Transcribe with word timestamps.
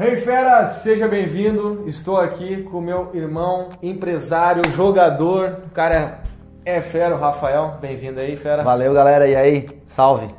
Hey 0.00 0.16
fera, 0.18 0.64
seja 0.68 1.08
bem-vindo. 1.08 1.82
Estou 1.88 2.18
aqui 2.18 2.62
com 2.62 2.80
meu 2.80 3.10
irmão, 3.14 3.70
empresário, 3.82 4.62
jogador. 4.70 5.62
O 5.66 5.70
cara 5.70 6.22
é 6.64 6.80
fera, 6.80 7.16
o 7.16 7.18
Rafael. 7.18 7.78
Bem-vindo 7.80 8.20
aí, 8.20 8.36
fera. 8.36 8.62
Valeu, 8.62 8.94
galera. 8.94 9.26
E 9.26 9.34
aí? 9.34 9.66
Salve. 9.86 10.32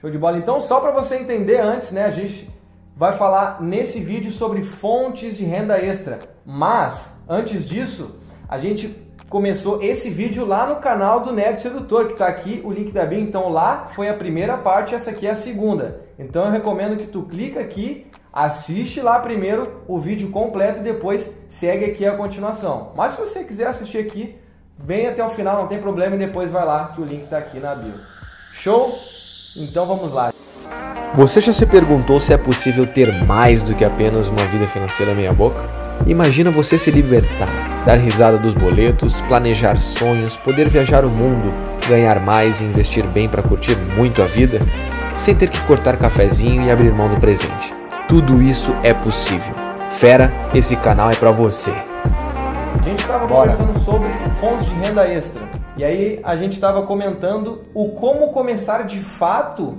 Show 0.00 0.10
de 0.10 0.18
bola. 0.18 0.38
Então, 0.38 0.60
só 0.60 0.80
para 0.80 0.90
você 0.90 1.18
entender 1.18 1.60
antes, 1.60 1.92
né, 1.92 2.04
a 2.04 2.10
gente 2.10 2.50
vai 2.96 3.12
falar 3.12 3.62
nesse 3.62 4.00
vídeo 4.00 4.32
sobre 4.32 4.64
fontes 4.64 5.36
de 5.36 5.44
renda 5.44 5.78
extra. 5.78 6.18
Mas, 6.44 7.16
antes 7.28 7.64
disso, 7.64 8.18
a 8.48 8.58
gente 8.58 8.88
começou 9.28 9.80
esse 9.84 10.10
vídeo 10.10 10.44
lá 10.44 10.66
no 10.66 10.80
canal 10.80 11.20
do 11.20 11.32
Nerd 11.32 11.60
Sedutor, 11.60 12.06
que 12.06 12.14
está 12.14 12.26
aqui 12.26 12.60
o 12.64 12.72
link 12.72 12.90
da 12.90 13.06
bio. 13.06 13.20
Então, 13.20 13.50
lá 13.50 13.86
foi 13.94 14.08
a 14.08 14.14
primeira 14.14 14.56
parte, 14.56 14.96
essa 14.96 15.10
aqui 15.10 15.28
é 15.28 15.30
a 15.30 15.36
segunda. 15.36 16.00
Então, 16.18 16.46
eu 16.46 16.50
recomendo 16.50 16.96
que 16.96 17.06
tu 17.06 17.22
clica 17.22 17.60
aqui 17.60 18.08
assiste 18.36 19.00
lá 19.00 19.18
primeiro 19.18 19.80
o 19.88 19.98
vídeo 19.98 20.28
completo 20.28 20.80
e 20.80 20.82
depois 20.82 21.32
segue 21.48 21.86
aqui 21.86 22.04
a 22.04 22.14
continuação. 22.16 22.92
Mas 22.94 23.12
se 23.12 23.20
você 23.20 23.42
quiser 23.42 23.68
assistir 23.68 23.96
aqui, 23.96 24.36
vem 24.78 25.06
até 25.06 25.24
o 25.24 25.30
final, 25.30 25.62
não 25.62 25.66
tem 25.66 25.80
problema, 25.80 26.16
e 26.16 26.18
depois 26.18 26.50
vai 26.50 26.66
lá 26.66 26.92
que 26.94 27.00
o 27.00 27.04
link 27.04 27.24
está 27.24 27.38
aqui 27.38 27.58
na 27.58 27.74
bio. 27.74 27.94
Show? 28.52 28.94
Então 29.56 29.86
vamos 29.86 30.12
lá. 30.12 30.34
Você 31.14 31.40
já 31.40 31.50
se 31.50 31.64
perguntou 31.64 32.20
se 32.20 32.34
é 32.34 32.36
possível 32.36 32.86
ter 32.86 33.10
mais 33.24 33.62
do 33.62 33.74
que 33.74 33.86
apenas 33.86 34.28
uma 34.28 34.44
vida 34.48 34.68
financeira 34.68 35.14
meia 35.14 35.32
boca? 35.32 35.64
Imagina 36.06 36.50
você 36.50 36.78
se 36.78 36.90
libertar, 36.90 37.48
dar 37.86 37.94
risada 37.94 38.36
dos 38.36 38.52
boletos, 38.52 39.22
planejar 39.22 39.80
sonhos, 39.80 40.36
poder 40.36 40.68
viajar 40.68 41.06
o 41.06 41.08
mundo, 41.08 41.50
ganhar 41.88 42.20
mais 42.20 42.60
e 42.60 42.66
investir 42.66 43.06
bem 43.06 43.30
para 43.30 43.42
curtir 43.42 43.76
muito 43.96 44.20
a 44.20 44.26
vida, 44.26 44.60
sem 45.16 45.34
ter 45.34 45.48
que 45.48 45.60
cortar 45.62 45.96
cafezinho 45.96 46.66
e 46.66 46.70
abrir 46.70 46.92
mão 46.92 47.08
do 47.08 47.18
presente. 47.18 47.85
Tudo 48.08 48.40
isso 48.40 48.70
é 48.84 48.94
possível. 48.94 49.52
Fera, 49.90 50.30
esse 50.54 50.76
canal 50.76 51.10
é 51.10 51.16
para 51.16 51.32
você. 51.32 51.72
A 51.72 52.88
gente 52.88 53.00
estava 53.00 53.26
conversando 53.26 53.76
sobre 53.80 54.08
fontes 54.40 54.66
de 54.66 54.74
renda 54.76 55.08
extra. 55.08 55.42
E 55.76 55.82
aí 55.82 56.20
a 56.22 56.36
gente 56.36 56.52
estava 56.52 56.82
comentando 56.82 57.64
o 57.74 57.88
como 57.88 58.28
começar 58.28 58.84
de 58.84 59.00
fato 59.00 59.76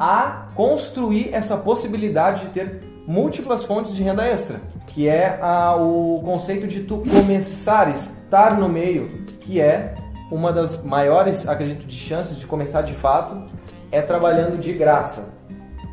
a 0.00 0.48
construir 0.56 1.32
essa 1.32 1.56
possibilidade 1.56 2.40
de 2.40 2.46
ter 2.48 2.80
múltiplas 3.06 3.64
fontes 3.64 3.94
de 3.94 4.02
renda 4.02 4.26
extra, 4.26 4.60
que 4.88 5.06
é 5.06 5.38
a, 5.40 5.76
o 5.76 6.20
conceito 6.24 6.66
de 6.66 6.80
tu 6.80 7.04
começar, 7.08 7.88
estar 7.94 8.58
no 8.58 8.68
meio, 8.68 9.24
que 9.42 9.60
é 9.60 9.94
uma 10.28 10.52
das 10.52 10.82
maiores, 10.82 11.46
acredito, 11.46 11.86
de 11.86 11.96
chances 11.96 12.36
de 12.36 12.46
começar 12.48 12.82
de 12.82 12.94
fato, 12.94 13.48
é 13.92 14.02
trabalhando 14.02 14.58
de 14.58 14.72
graça. 14.72 15.32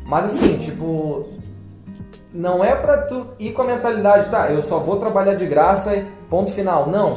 Mas 0.04 0.24
assim, 0.26 0.58
tipo, 0.58 1.38
não 2.32 2.64
é 2.64 2.74
para 2.74 2.98
tu 3.02 3.26
ir 3.38 3.52
com 3.52 3.62
a 3.62 3.66
mentalidade, 3.66 4.30
tá, 4.30 4.50
eu 4.50 4.62
só 4.62 4.78
vou 4.78 4.98
trabalhar 4.98 5.34
de 5.34 5.46
graça 5.46 5.94
e 5.96 6.04
ponto 6.28 6.52
final. 6.52 6.88
Não. 6.88 7.16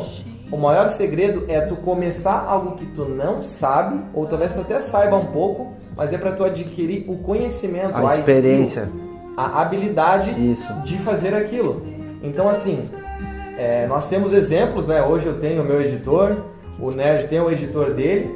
O 0.52 0.58
maior 0.58 0.90
segredo 0.90 1.46
é 1.48 1.62
tu 1.62 1.78
começar 1.78 2.46
algo 2.46 2.76
que 2.76 2.86
tu 2.88 3.06
não 3.06 3.42
sabe, 3.42 4.02
ou 4.14 4.26
talvez 4.26 4.54
tu 4.54 4.62
até 4.62 4.82
saiba 4.82 5.16
um 5.16 5.26
pouco, 5.28 5.74
mas 5.96 6.12
é 6.12 6.18
para 6.18 6.34
tu 6.34 6.44
adquirir 6.44 7.06
o 7.08 7.18
conhecimento, 7.20 7.96
a, 7.96 8.12
a 8.12 8.18
experiência, 8.18 8.82
skill, 8.82 9.34
a 9.38 9.62
habilidade 9.62 10.52
Isso. 10.52 10.74
de 10.84 10.98
fazer 10.98 11.34
aquilo. 11.34 11.82
Então 12.22 12.50
assim, 12.50 12.90
é, 13.58 13.88
nós 13.88 14.08
temos 14.08 14.34
exemplos, 14.34 14.88
né? 14.88 15.02
Hoje 15.02 15.28
eu 15.28 15.40
tenho 15.40 15.62
o 15.62 15.66
meu 15.66 15.82
editor, 15.82 16.38
o 16.80 16.92
Nerd 16.92 17.28
tem 17.28 17.40
o 17.40 17.50
editor 17.50 17.94
dele, 17.94 18.36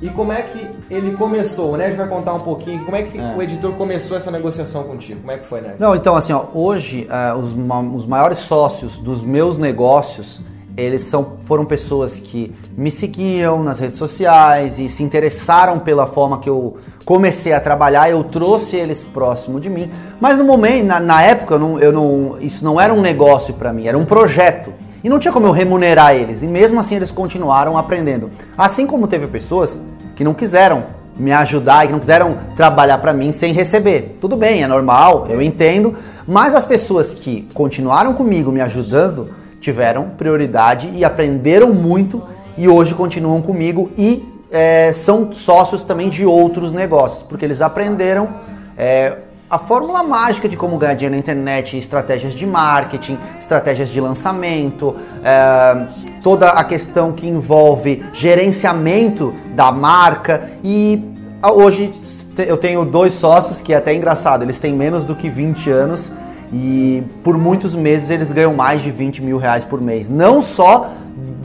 e 0.00 0.08
como 0.10 0.32
é 0.32 0.42
que 0.42 0.66
ele 0.88 1.12
começou? 1.16 1.72
O 1.72 1.76
Nerd 1.76 1.96
vai 1.96 2.08
contar 2.08 2.34
um 2.34 2.40
pouquinho 2.40 2.84
como 2.84 2.96
é 2.96 3.02
que 3.02 3.18
é. 3.18 3.34
o 3.36 3.42
editor 3.42 3.72
começou 3.74 4.16
essa 4.16 4.30
negociação 4.30 4.84
contigo. 4.84 5.20
Como 5.20 5.32
é 5.32 5.38
que 5.38 5.46
foi, 5.46 5.60
Nerd? 5.60 5.76
Não, 5.78 5.94
então 5.94 6.14
assim, 6.14 6.32
ó, 6.32 6.44
hoje 6.54 7.08
uh, 7.10 7.36
os, 7.36 7.52
os 7.94 8.06
maiores 8.06 8.38
sócios 8.38 8.98
dos 8.98 9.22
meus 9.22 9.58
negócios 9.58 10.40
eles 10.78 11.02
são, 11.02 11.38
foram 11.40 11.64
pessoas 11.64 12.20
que 12.20 12.54
me 12.76 12.92
seguiam 12.92 13.64
nas 13.64 13.80
redes 13.80 13.98
sociais 13.98 14.78
e 14.78 14.88
se 14.88 15.02
interessaram 15.02 15.80
pela 15.80 16.06
forma 16.06 16.38
que 16.38 16.48
eu 16.48 16.76
comecei 17.04 17.52
a 17.52 17.58
trabalhar, 17.58 18.08
eu 18.08 18.22
trouxe 18.22 18.76
eles 18.76 19.02
próximo 19.02 19.58
de 19.58 19.68
mim. 19.68 19.90
Mas 20.20 20.38
no 20.38 20.44
momento, 20.44 20.86
na, 20.86 21.00
na 21.00 21.20
época, 21.20 21.54
eu 21.54 21.58
não, 21.58 21.80
eu 21.80 21.92
não, 21.92 22.38
isso 22.40 22.64
não 22.64 22.80
era 22.80 22.94
um 22.94 23.00
negócio 23.00 23.54
para 23.54 23.72
mim, 23.72 23.88
era 23.88 23.98
um 23.98 24.04
projeto. 24.04 24.72
E 25.02 25.08
não 25.08 25.18
tinha 25.18 25.32
como 25.32 25.46
eu 25.46 25.52
remunerar 25.52 26.14
eles. 26.14 26.42
E 26.42 26.46
mesmo 26.46 26.80
assim 26.80 26.96
eles 26.96 27.10
continuaram 27.10 27.76
aprendendo. 27.78 28.30
Assim 28.56 28.86
como 28.86 29.06
teve 29.06 29.26
pessoas 29.26 29.80
que 30.16 30.24
não 30.24 30.34
quiseram 30.34 30.98
me 31.16 31.32
ajudar 31.32 31.84
e 31.84 31.88
que 31.88 31.92
não 31.92 32.00
quiseram 32.00 32.36
trabalhar 32.54 32.98
para 32.98 33.12
mim 33.12 33.32
sem 33.32 33.52
receber. 33.52 34.18
Tudo 34.20 34.36
bem, 34.36 34.62
é 34.62 34.66
normal, 34.66 35.26
eu 35.28 35.42
entendo. 35.42 35.94
Mas 36.26 36.54
as 36.54 36.64
pessoas 36.64 37.14
que 37.14 37.48
continuaram 37.54 38.14
comigo 38.14 38.52
me 38.52 38.60
ajudando 38.60 39.30
tiveram 39.60 40.10
prioridade 40.10 40.90
e 40.94 41.04
aprenderam 41.04 41.74
muito 41.74 42.22
e 42.56 42.68
hoje 42.68 42.94
continuam 42.94 43.42
comigo 43.42 43.90
e 43.96 44.24
é, 44.50 44.92
são 44.92 45.32
sócios 45.32 45.84
também 45.84 46.08
de 46.08 46.24
outros 46.24 46.72
negócios, 46.72 47.22
porque 47.22 47.44
eles 47.44 47.60
aprenderam 47.60 48.28
é, 48.76 49.18
a 49.50 49.58
fórmula 49.58 50.02
mágica 50.02 50.48
de 50.48 50.56
como 50.56 50.76
ganhar 50.76 50.94
dinheiro 50.94 51.14
na 51.14 51.18
internet, 51.18 51.76
estratégias 51.76 52.34
de 52.34 52.46
marketing, 52.46 53.18
estratégias 53.38 53.88
de 53.88 54.00
lançamento, 54.00 54.94
é, 55.24 55.86
toda 56.22 56.50
a 56.50 56.62
questão 56.64 57.12
que 57.12 57.26
envolve 57.26 58.04
gerenciamento 58.12 59.32
da 59.54 59.72
marca. 59.72 60.50
E 60.62 61.02
hoje 61.42 61.94
eu 62.36 62.58
tenho 62.58 62.84
dois 62.84 63.14
sócios 63.14 63.60
que 63.60 63.72
é 63.72 63.76
até 63.76 63.94
engraçado, 63.94 64.42
eles 64.42 64.60
têm 64.60 64.74
menos 64.74 65.06
do 65.06 65.16
que 65.16 65.30
20 65.30 65.70
anos 65.70 66.12
e 66.52 67.02
por 67.24 67.38
muitos 67.38 67.74
meses 67.74 68.10
eles 68.10 68.30
ganham 68.30 68.52
mais 68.52 68.82
de 68.82 68.90
20 68.90 69.22
mil 69.22 69.38
reais 69.38 69.64
por 69.64 69.80
mês. 69.80 70.10
Não 70.10 70.42
só 70.42 70.90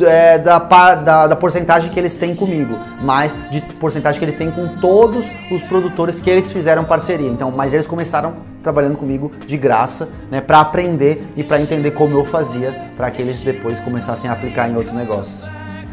é, 0.02 0.38
da, 0.38 0.60
da, 0.60 1.28
da, 1.28 1.36
porcentagem 1.36 1.90
que 1.90 2.00
eles 2.00 2.16
têm 2.16 2.36
comigo, 2.36 2.78
mas 3.02 3.38
de 3.52 3.62
porcentagem 3.62 4.20
que 4.20 4.26
ele 4.26 4.34
tem 4.34 4.52
com 4.52 4.80
todos 4.80 5.26
os 5.52 5.62
produtores 5.64 6.20
que 6.20 6.30
eles 6.30 6.52
fizeram 6.52 6.84
parceria. 6.84 7.30
Então, 7.30 7.52
mas 7.52 7.74
eles 7.74 7.88
começaram 7.88 8.36
trabalhando 8.62 8.98
comigo 8.98 9.32
de 9.46 9.58
graça, 9.58 10.10
né, 10.32 10.42
para 10.42 10.62
aprender 10.62 11.24
e 11.36 11.44
para 11.44 11.62
entender 11.62 11.92
como 11.92 12.18
eu 12.18 12.26
fazia, 12.26 12.92
para 12.96 13.12
que 13.12 13.22
eles 13.22 13.42
depois 13.42 13.80
começassem 13.82 14.30
a 14.30 14.34
aplicar 14.34 14.70
em 14.70 14.76
outros 14.76 14.94
negócios. 14.94 15.38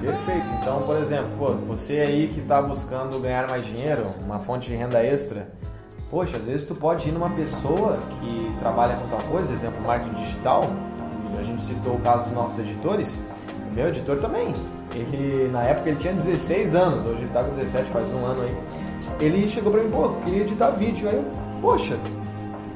Perfeito. 0.00 0.46
Então, 0.60 0.82
por 0.82 0.96
exemplo, 0.96 1.28
pô, 1.36 1.52
você 1.68 2.00
aí 2.00 2.28
que 2.28 2.40
está 2.40 2.62
buscando 2.62 3.20
ganhar 3.20 3.48
mais 3.48 3.66
dinheiro, 3.66 4.04
uma 4.24 4.38
fonte 4.38 4.70
de 4.70 4.76
renda 4.76 5.04
extra, 5.04 5.48
poxa, 6.10 6.38
às 6.38 6.44
vezes 6.44 6.66
tu 6.66 6.74
pode 6.74 7.08
ir 7.08 7.12
numa 7.12 7.28
pessoa 7.30 7.98
que 8.18 8.56
trabalha 8.60 8.96
com 8.96 9.08
tal 9.08 9.20
coisa, 9.28 9.52
exemplo, 9.52 9.80
marketing 9.82 10.14
digital. 10.14 10.64
A 11.38 11.42
gente 11.42 11.62
citou 11.62 11.94
o 11.94 12.00
caso 12.00 12.24
dos 12.24 12.32
nossos 12.32 12.58
editores 12.58 13.08
meu 13.74 13.88
editor 13.88 14.18
também. 14.18 14.54
Ele, 14.94 15.48
na 15.52 15.62
época 15.62 15.90
ele 15.90 15.98
tinha 15.98 16.12
16 16.12 16.74
anos, 16.74 17.04
hoje 17.04 17.22
ele 17.22 17.30
tá 17.32 17.44
com 17.44 17.54
17, 17.54 17.90
faz 17.90 18.12
um 18.12 18.24
ano 18.24 18.42
aí. 18.42 18.56
Ele 19.20 19.48
chegou 19.48 19.72
pra 19.72 19.82
mim, 19.82 19.90
pô, 19.90 20.10
queria 20.24 20.42
editar 20.42 20.70
vídeo. 20.70 21.08
Aí, 21.08 21.24
poxa, 21.60 21.96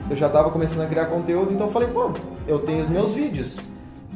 eu 0.08 0.16
já 0.16 0.28
tava 0.28 0.50
começando 0.50 0.82
a 0.82 0.86
criar 0.86 1.06
conteúdo, 1.06 1.52
então 1.52 1.66
eu 1.66 1.72
falei, 1.72 1.88
pô, 1.88 2.10
eu 2.46 2.58
tenho 2.60 2.82
os 2.82 2.88
meus 2.88 3.12
vídeos. 3.12 3.56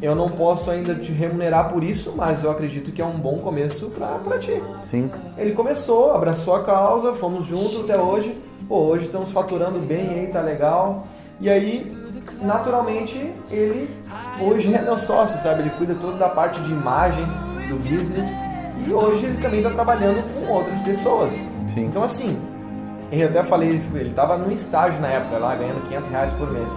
Eu 0.01 0.15
não 0.15 0.29
posso 0.29 0.71
ainda 0.71 0.95
te 0.95 1.11
remunerar 1.11 1.73
por 1.73 1.83
isso, 1.83 2.15
mas 2.17 2.45
eu 2.45 2.51
acredito 2.53 2.93
que 2.93 3.03
é 3.03 3.05
um 3.05 3.19
bom 3.19 3.39
começo 3.39 3.87
pra, 3.91 4.19
pra 4.19 4.39
ti. 4.39 4.63
Sim. 4.85 5.11
Ele 5.37 5.53
começou, 5.53 6.13
abraçou 6.13 6.55
a 6.55 6.63
causa, 6.63 7.15
fomos 7.15 7.47
juntos 7.47 7.81
até 7.81 7.99
hoje. 7.99 8.39
Pô, 8.69 8.77
hoje 8.77 9.07
estamos 9.07 9.33
faturando 9.33 9.81
bem 9.81 10.09
aí, 10.09 10.27
tá 10.29 10.41
legal. 10.41 11.09
E 11.41 11.51
aí, 11.51 11.97
naturalmente, 12.41 13.33
ele 13.51 13.91
hoje 14.41 14.75
é 14.75 14.83
meu 14.83 14.97
sócio, 14.97 15.41
sabe? 15.41 15.63
Ele 15.63 15.71
cuida 15.71 15.95
toda 15.95 16.17
da 16.17 16.29
parte 16.29 16.61
de 16.61 16.73
imagem 16.73 17.25
do 17.69 17.77
business 17.77 18.29
e 18.87 18.93
hoje 18.93 19.27
ele 19.27 19.41
também 19.43 19.61
está 19.61 19.71
trabalhando 19.71 20.23
com 20.23 20.53
outras 20.53 20.81
pessoas. 20.81 21.33
Sim. 21.69 21.87
Então, 21.87 22.03
assim, 22.03 22.41
eu 23.11 23.29
até 23.29 23.43
falei 23.45 23.71
isso 23.71 23.91
com 23.91 23.97
ele, 23.97 24.05
ele 24.05 24.11
estava 24.11 24.37
no 24.37 24.53
estágio 24.53 25.01
na 25.01 25.09
época, 25.09 25.39
lá 25.39 25.55
ganhando 25.55 25.87
500 25.89 26.11
reais 26.11 26.33
por 26.35 26.51
mês. 26.51 26.69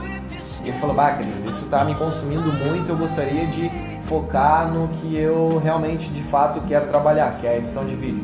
E 0.63 0.69
ele 0.69 0.77
falou, 0.77 0.95
bah, 0.95 1.11
Cris, 1.13 1.45
isso 1.45 1.65
está 1.65 1.83
me 1.83 1.95
consumindo 1.95 2.51
muito, 2.51 2.89
eu 2.89 2.97
gostaria 2.97 3.47
de 3.47 3.71
focar 4.05 4.71
no 4.71 4.87
que 4.89 5.17
eu 5.17 5.59
realmente, 5.63 6.09
de 6.09 6.23
fato, 6.23 6.61
quero 6.67 6.87
trabalhar, 6.87 7.37
que 7.39 7.47
é 7.47 7.51
a 7.51 7.57
edição 7.57 7.85
de 7.85 7.95
vídeo. 7.95 8.23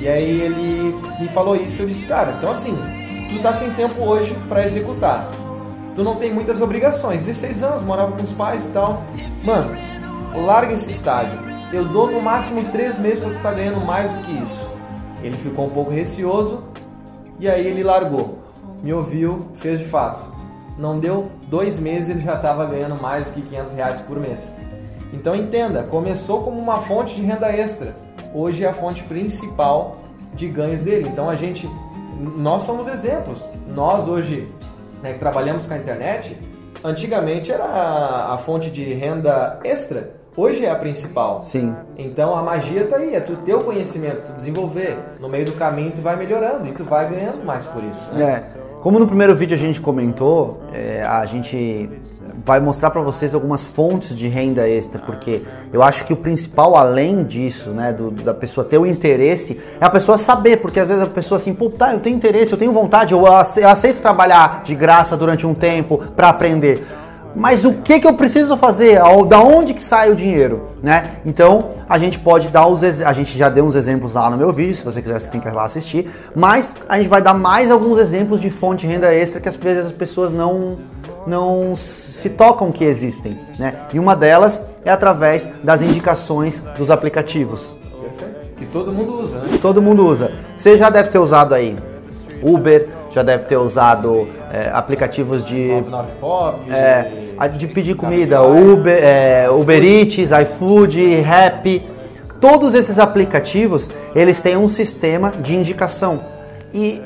E 0.00 0.08
aí 0.08 0.40
ele 0.40 0.94
me 1.20 1.28
falou 1.28 1.56
isso, 1.56 1.82
eu 1.82 1.86
disse, 1.86 2.04
cara, 2.06 2.34
então 2.38 2.52
assim, 2.52 2.76
tu 3.30 3.40
tá 3.40 3.54
sem 3.54 3.70
tempo 3.72 4.02
hoje 4.02 4.36
para 4.48 4.64
executar 4.64 5.30
tu 5.96 6.04
não 6.04 6.16
tem 6.16 6.32
muitas 6.32 6.60
obrigações. 6.60 7.24
16 7.24 7.62
anos, 7.62 7.82
morava 7.82 8.12
com 8.12 8.22
os 8.22 8.32
pais 8.32 8.66
e 8.66 8.70
tal. 8.70 9.02
Mano, 9.42 9.74
larga 10.44 10.74
esse 10.74 10.90
estágio. 10.90 11.38
Eu 11.72 11.86
dou 11.86 12.10
no 12.10 12.20
máximo 12.20 12.62
3 12.70 12.98
meses 12.98 13.20
pra 13.20 13.30
tu 13.30 13.36
estar 13.36 13.50
tá 13.50 13.56
ganhando 13.56 13.84
mais 13.84 14.12
do 14.12 14.20
que 14.20 14.32
isso. 14.32 14.70
Ele 15.22 15.36
ficou 15.38 15.66
um 15.66 15.70
pouco 15.70 15.90
receoso 15.90 16.62
e 17.40 17.48
aí 17.48 17.66
ele 17.66 17.82
largou. 17.82 18.38
Me 18.82 18.92
ouviu, 18.92 19.48
fez 19.56 19.80
de 19.80 19.86
fato. 19.86 20.22
Não 20.78 21.00
deu 21.00 21.30
dois 21.48 21.80
meses, 21.80 22.10
ele 22.10 22.20
já 22.20 22.34
estava 22.34 22.66
ganhando 22.66 23.00
mais 23.00 23.26
do 23.26 23.32
que 23.32 23.40
500 23.40 23.72
reais 23.72 24.00
por 24.02 24.20
mês. 24.20 24.56
Então 25.12 25.34
entenda, 25.34 25.82
começou 25.84 26.42
como 26.42 26.58
uma 26.58 26.82
fonte 26.82 27.14
de 27.14 27.22
renda 27.22 27.50
extra. 27.50 27.96
Hoje 28.34 28.64
é 28.64 28.68
a 28.68 28.74
fonte 28.74 29.02
principal 29.04 29.96
de 30.34 30.46
ganhos 30.46 30.82
dele. 30.82 31.08
Então 31.08 31.30
a 31.30 31.34
gente, 31.34 31.68
nós 32.36 32.62
somos 32.62 32.86
exemplos. 32.86 33.42
Nós 33.66 34.06
hoje 34.06 34.46
né, 35.02 35.12
que 35.12 35.18
trabalhamos 35.18 35.66
com 35.66 35.74
a 35.74 35.78
internet, 35.78 36.36
antigamente 36.82 37.50
era 37.50 37.64
a, 37.64 38.38
fonte 38.38 38.70
de 38.70 38.92
renda 38.94 39.58
extra, 39.64 40.14
hoje 40.36 40.64
é 40.64 40.70
a 40.70 40.76
principal. 40.76 41.42
Sim. 41.42 41.74
Então 41.96 42.34
a 42.36 42.42
magia 42.42 42.86
tá 42.86 42.96
aí, 42.96 43.14
é 43.14 43.20
tu 43.20 43.36
ter 43.36 43.54
o 43.54 43.64
conhecimento, 43.64 44.22
tu 44.26 44.32
desenvolver. 44.34 44.96
No 45.20 45.28
meio 45.28 45.44
do 45.44 45.52
caminho 45.52 45.92
tu 45.92 46.00
vai 46.00 46.16
melhorando 46.16 46.68
e 46.68 46.72
tu 46.72 46.84
vai 46.84 47.08
ganhando 47.08 47.44
mais 47.44 47.66
por 47.66 47.82
isso. 47.84 48.12
Né? 48.12 48.44
É. 48.52 48.66
Como 48.86 49.00
no 49.00 49.06
primeiro 49.08 49.34
vídeo 49.34 49.56
a 49.56 49.58
gente 49.58 49.80
comentou, 49.80 50.60
é, 50.72 51.02
a 51.02 51.26
gente 51.26 51.90
vai 52.44 52.60
mostrar 52.60 52.88
para 52.90 53.00
vocês 53.00 53.34
algumas 53.34 53.64
fontes 53.64 54.16
de 54.16 54.28
renda 54.28 54.68
extra, 54.68 55.00
porque 55.00 55.42
eu 55.72 55.82
acho 55.82 56.04
que 56.04 56.12
o 56.12 56.16
principal, 56.16 56.76
além 56.76 57.24
disso, 57.24 57.70
né, 57.70 57.92
do, 57.92 58.12
da 58.12 58.32
pessoa 58.32 58.64
ter 58.64 58.78
o 58.78 58.86
interesse, 58.86 59.60
é 59.80 59.84
a 59.84 59.90
pessoa 59.90 60.16
saber, 60.16 60.58
porque 60.58 60.78
às 60.78 60.86
vezes 60.86 61.02
a 61.02 61.08
pessoa 61.08 61.36
assim, 61.36 61.52
pô, 61.52 61.68
tá, 61.68 61.94
eu 61.94 61.98
tenho 61.98 62.14
interesse, 62.14 62.52
eu 62.52 62.58
tenho 62.58 62.72
vontade, 62.72 63.12
eu 63.12 63.26
aceito 63.26 64.00
trabalhar 64.00 64.62
de 64.62 64.76
graça 64.76 65.16
durante 65.16 65.44
um 65.44 65.52
tempo 65.52 65.98
para 66.14 66.28
aprender 66.28 66.86
mas 67.36 67.64
o 67.64 67.74
que, 67.74 68.00
que 68.00 68.06
eu 68.06 68.14
preciso 68.14 68.56
fazer? 68.56 68.98
Da 69.28 69.40
onde 69.40 69.74
que 69.74 69.82
sai 69.82 70.10
o 70.10 70.16
dinheiro? 70.16 70.68
Né? 70.82 71.18
Então 71.24 71.70
a 71.88 71.98
gente 71.98 72.18
pode 72.18 72.48
dar 72.48 72.66
os 72.66 72.82
a 72.82 73.12
gente 73.12 73.36
já 73.36 73.48
deu 73.50 73.64
uns 73.64 73.74
exemplos 73.74 74.14
lá 74.14 74.30
no 74.30 74.36
meu 74.36 74.52
vídeo, 74.52 74.74
se 74.74 74.84
você 74.84 75.02
quiser 75.02 75.20
você 75.20 75.30
tem 75.30 75.40
que 75.40 75.46
ir 75.46 75.52
lá 75.52 75.64
assistir, 75.64 76.10
mas 76.34 76.74
a 76.88 76.96
gente 76.96 77.08
vai 77.08 77.20
dar 77.20 77.34
mais 77.34 77.70
alguns 77.70 77.98
exemplos 77.98 78.40
de 78.40 78.50
fonte 78.50 78.86
de 78.86 78.92
renda 78.92 79.12
extra 79.12 79.40
que 79.40 79.48
às 79.48 79.56
vezes 79.56 79.86
as 79.86 79.92
pessoas 79.92 80.32
não 80.32 80.78
não 81.26 81.74
se 81.74 82.30
tocam 82.30 82.70
que 82.70 82.84
existem, 82.84 83.38
né? 83.58 83.74
E 83.92 83.98
uma 83.98 84.14
delas 84.14 84.62
é 84.84 84.90
através 84.90 85.48
das 85.62 85.82
indicações 85.82 86.62
dos 86.78 86.88
aplicativos. 86.88 87.74
Perfeito. 88.00 88.54
Que 88.56 88.66
todo 88.66 88.92
mundo 88.92 89.20
usa, 89.20 89.38
né? 89.40 89.58
Todo 89.60 89.82
mundo 89.82 90.06
usa. 90.06 90.32
Você 90.54 90.78
já 90.78 90.88
deve 90.88 91.08
ter 91.08 91.18
usado 91.18 91.52
aí 91.52 91.76
Uber, 92.42 92.88
já 93.16 93.22
deve 93.22 93.44
ter 93.44 93.56
usado 93.56 94.28
é, 94.52 94.70
aplicativos 94.74 95.42
de 95.42 95.68
99 95.68 96.12
Pop, 96.20 96.70
é, 96.70 97.48
de 97.48 97.66
pedir 97.66 97.96
comida, 97.96 98.42
Uber, 98.42 98.94
é, 98.94 99.48
Uber 99.48 99.82
Eats, 99.82 100.30
iFood, 100.42 101.22
Rap. 101.22 101.82
Todos 102.38 102.74
esses 102.74 102.98
aplicativos, 102.98 103.88
eles 104.14 104.40
têm 104.40 104.58
um 104.58 104.68
sistema 104.68 105.32
de 105.40 105.56
indicação. 105.56 106.20
E 106.74 107.00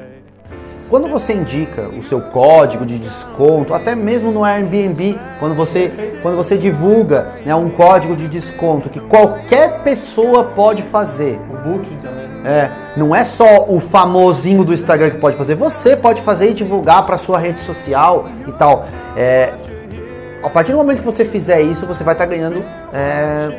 quando 0.89 1.07
você 1.07 1.33
indica 1.33 1.89
o 1.89 2.03
seu 2.03 2.21
código 2.21 2.85
de 2.85 2.99
desconto, 2.99 3.73
até 3.73 3.95
mesmo 3.95 4.33
no 4.33 4.43
Airbnb, 4.43 5.17
quando 5.39 5.55
você, 5.55 6.19
quando 6.23 6.37
você 6.37 6.59
divulga 6.59 7.29
né, 7.47 7.55
um 7.55 7.71
código 7.71 8.17
de 8.17 8.27
desconto 8.27 8.89
que 8.89 8.99
qualquer 8.99 9.85
pessoa 9.85 10.43
pode 10.43 10.83
fazer. 10.83 11.39
O 11.49 11.69
Booking 11.69 11.99
também. 11.99 12.20
É, 12.45 12.71
não 12.97 13.15
é 13.15 13.23
só 13.23 13.67
o 13.69 13.81
famosinho 13.81 14.65
do 14.65 14.73
Instagram 14.73 15.11
que 15.11 15.19
pode 15.19 15.37
fazer, 15.37 15.55
você 15.55 15.95
pode 15.95 16.23
fazer 16.23 16.51
e 16.51 16.55
divulgar 16.55 17.05
para 17.05 17.19
sua 17.19 17.39
rede 17.39 17.61
social 17.61 18.27
e 18.47 18.53
tal. 18.53 18.87
É, 19.17 19.53
a 20.43 20.49
partir 20.49 20.73
do 20.73 20.79
momento 20.79 21.01
que 21.01 21.05
você 21.05 21.25
fizer 21.25 21.61
isso, 21.61 21.87
você 21.87 22.03
vai 22.03 22.15
estar 22.15 22.27
tá 22.27 22.31
ganhando 22.31 22.65
é, 22.95 23.53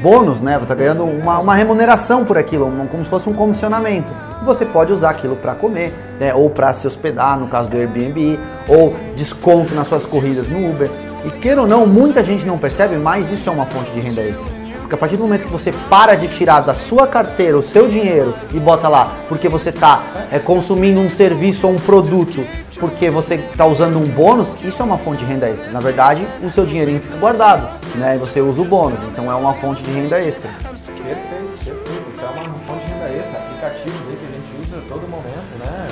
bônus, 0.00 0.40
né? 0.40 0.52
Vai 0.52 0.62
estar 0.62 0.74
tá 0.74 0.80
ganhando 0.80 1.04
uma, 1.04 1.38
uma 1.40 1.54
remuneração 1.54 2.24
por 2.24 2.38
aquilo, 2.38 2.70
como 2.90 3.04
se 3.04 3.10
fosse 3.10 3.28
um 3.28 3.34
comissionamento. 3.34 4.12
Você 4.44 4.64
pode 4.64 4.92
usar 4.92 5.10
aquilo 5.10 5.36
para 5.36 5.54
comer, 5.54 5.94
né? 6.20 6.34
ou 6.34 6.50
para 6.50 6.72
se 6.72 6.86
hospedar, 6.86 7.38
no 7.38 7.48
caso 7.48 7.70
do 7.70 7.76
Airbnb, 7.76 8.38
ou 8.68 8.94
desconto 9.16 9.74
nas 9.74 9.86
suas 9.86 10.04
corridas 10.04 10.48
no 10.48 10.70
Uber. 10.70 10.90
E 11.24 11.30
queira 11.30 11.62
ou 11.62 11.66
não, 11.66 11.86
muita 11.86 12.22
gente 12.22 12.46
não 12.46 12.58
percebe, 12.58 12.96
mas 12.96 13.30
isso 13.30 13.48
é 13.48 13.52
uma 13.52 13.64
fonte 13.64 13.90
de 13.92 14.00
renda 14.00 14.20
extra. 14.20 14.53
Porque 14.94 15.06
a 15.06 15.08
partir 15.08 15.16
do 15.16 15.24
momento 15.24 15.44
que 15.44 15.50
você 15.50 15.72
para 15.90 16.14
de 16.14 16.28
tirar 16.28 16.60
da 16.60 16.74
sua 16.74 17.06
carteira 17.06 17.58
o 17.58 17.62
seu 17.62 17.88
dinheiro 17.88 18.34
e 18.52 18.60
bota 18.60 18.88
lá, 18.88 19.12
porque 19.28 19.48
você 19.48 19.70
está 19.70 20.00
é, 20.30 20.38
consumindo 20.38 21.00
um 21.00 21.08
serviço 21.08 21.66
ou 21.66 21.72
um 21.72 21.78
produto, 21.78 22.46
porque 22.78 23.10
você 23.10 23.34
está 23.34 23.66
usando 23.66 23.98
um 23.98 24.06
bônus, 24.06 24.56
isso 24.62 24.80
é 24.82 24.84
uma 24.84 24.98
fonte 24.98 25.24
de 25.24 25.24
renda 25.24 25.48
extra. 25.48 25.72
Na 25.72 25.80
verdade, 25.80 26.24
o 26.42 26.50
seu 26.50 26.64
dinheirinho 26.64 27.00
fica 27.00 27.16
guardado, 27.16 27.68
né? 27.96 28.14
E 28.16 28.18
você 28.18 28.40
usa 28.40 28.62
o 28.62 28.64
bônus, 28.64 29.02
então 29.02 29.30
é 29.30 29.34
uma 29.34 29.52
fonte 29.54 29.82
de 29.82 29.90
renda 29.90 30.20
extra. 30.22 30.48
Perfeito, 30.62 31.64
perfeito. 31.64 32.10
Isso 32.12 32.20
é 32.20 32.40
uma 32.40 32.58
fonte 32.60 32.84
de 32.84 32.92
renda 32.92 33.08
extra. 33.08 33.38
Aplicativos 33.40 34.08
aí 34.08 34.16
que 34.16 34.26
a 34.26 34.30
gente 34.30 34.68
usa 34.68 34.78
a 34.78 34.88
todo 34.88 35.08
momento, 35.08 35.58
né? 35.58 35.88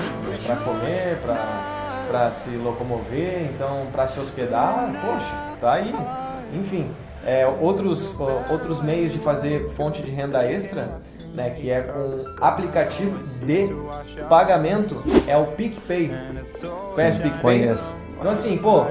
Para 0.47 0.57
comer, 0.57 1.19
para 2.09 2.31
se 2.31 2.51
locomover, 2.51 3.51
então 3.53 3.87
para 3.91 4.07
se 4.07 4.21
hospedar, 4.21 4.91
poxa, 5.05 5.37
tá 5.61 5.73
aí. 5.73 5.95
Enfim, 6.55 6.91
é, 7.25 7.47
outros, 7.47 8.17
outros 8.51 8.83
meios 8.83 9.13
de 9.13 9.19
fazer 9.19 9.69
fonte 9.71 10.03
de 10.03 10.11
renda 10.11 10.45
extra, 10.45 11.01
né, 11.35 11.51
que 11.51 11.71
é 11.71 11.81
com 11.81 12.19
aplicativo 12.41 13.19
de 13.45 13.69
pagamento, 14.29 15.03
é 15.27 15.37
o 15.37 15.47
PicPay. 15.47 16.11
Conhece 16.95 17.19
o 17.19 17.23
PicPay? 17.23 17.41
Conheço. 17.41 18.03
Então 18.19 18.31
assim, 18.31 18.57
pô, 18.57 18.87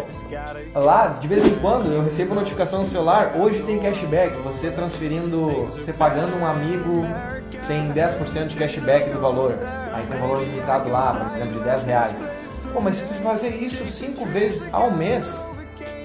lá 0.75 1.07
de 1.07 1.27
vez 1.27 1.45
em 1.45 1.55
quando 1.59 1.89
eu 1.89 2.03
recebo 2.03 2.35
notificação 2.35 2.81
no 2.81 2.87
celular, 2.87 3.33
hoje 3.37 3.63
tem 3.63 3.79
cashback, 3.79 4.35
você 4.41 4.69
transferindo, 4.69 5.67
você 5.67 5.93
pagando 5.93 6.35
um 6.35 6.45
amigo 6.45 7.05
tem 7.65 7.93
10% 7.93 8.47
de 8.47 8.55
cashback 8.55 9.09
do 9.09 9.21
valor. 9.21 9.57
Aí 9.93 10.05
tem 10.05 10.17
um 10.17 10.21
valor 10.21 10.43
limitado 10.43 10.89
lá, 10.89 11.13
por 11.13 11.37
exemplo, 11.37 11.59
de 11.59 11.63
10 11.63 11.83
reais. 11.83 12.15
Pô, 12.73 12.81
mas 12.81 12.97
se 12.97 13.05
tu 13.05 13.13
fazer 13.23 13.55
isso 13.55 13.85
cinco 13.85 14.25
vezes 14.25 14.67
ao 14.73 14.91
mês, 14.91 15.33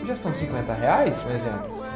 já 0.07 0.15
são 0.15 0.33
50 0.33 0.73
reais, 0.75 1.17
por 1.19 1.33
exemplo 1.33 1.96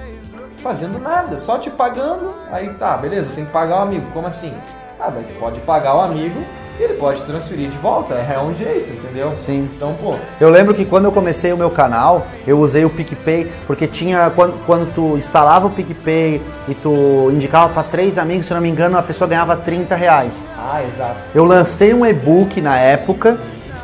fazendo 0.60 0.98
nada, 0.98 1.38
só 1.38 1.58
te 1.58 1.70
pagando. 1.70 2.34
Aí 2.50 2.68
tá, 2.74 2.96
beleza, 2.96 3.28
tem 3.34 3.44
que 3.44 3.52
pagar 3.52 3.78
o 3.78 3.82
amigo. 3.82 4.06
Como 4.12 4.26
assim? 4.26 4.52
Ah, 4.98 5.10
daí 5.10 5.24
tu 5.24 5.38
pode 5.38 5.60
pagar 5.60 5.96
o 5.96 6.00
amigo 6.00 6.44
e 6.78 6.82
ele 6.82 6.94
pode 6.94 7.22
transferir 7.22 7.70
de 7.70 7.78
volta. 7.78 8.14
É 8.14 8.38
um 8.38 8.54
jeito, 8.54 8.92
entendeu? 8.92 9.32
Sim. 9.36 9.68
Então, 9.74 9.94
pô. 9.94 10.14
Eu 10.40 10.50
lembro 10.50 10.74
que 10.74 10.84
quando 10.84 11.06
eu 11.06 11.12
comecei 11.12 11.52
o 11.52 11.56
meu 11.56 11.70
canal, 11.70 12.26
eu 12.46 12.58
usei 12.58 12.84
o 12.84 12.90
PicPay, 12.90 13.50
porque 13.66 13.86
tinha. 13.86 14.30
Quando, 14.30 14.58
quando 14.66 14.92
tu 14.94 15.16
instalava 15.16 15.66
o 15.66 15.70
PicPay 15.70 16.40
e 16.68 16.74
tu 16.74 17.30
indicava 17.32 17.72
para 17.72 17.82
três 17.82 18.18
amigos, 18.18 18.46
se 18.46 18.54
não 18.54 18.60
me 18.60 18.70
engano, 18.70 18.98
a 18.98 19.02
pessoa 19.02 19.28
ganhava 19.28 19.56
30 19.56 19.94
reais. 19.94 20.46
Ah, 20.56 20.82
exato. 20.82 21.20
Eu 21.34 21.44
lancei 21.44 21.94
um 21.94 22.04
e-book 22.04 22.60
na 22.60 22.78
época. 22.78 23.38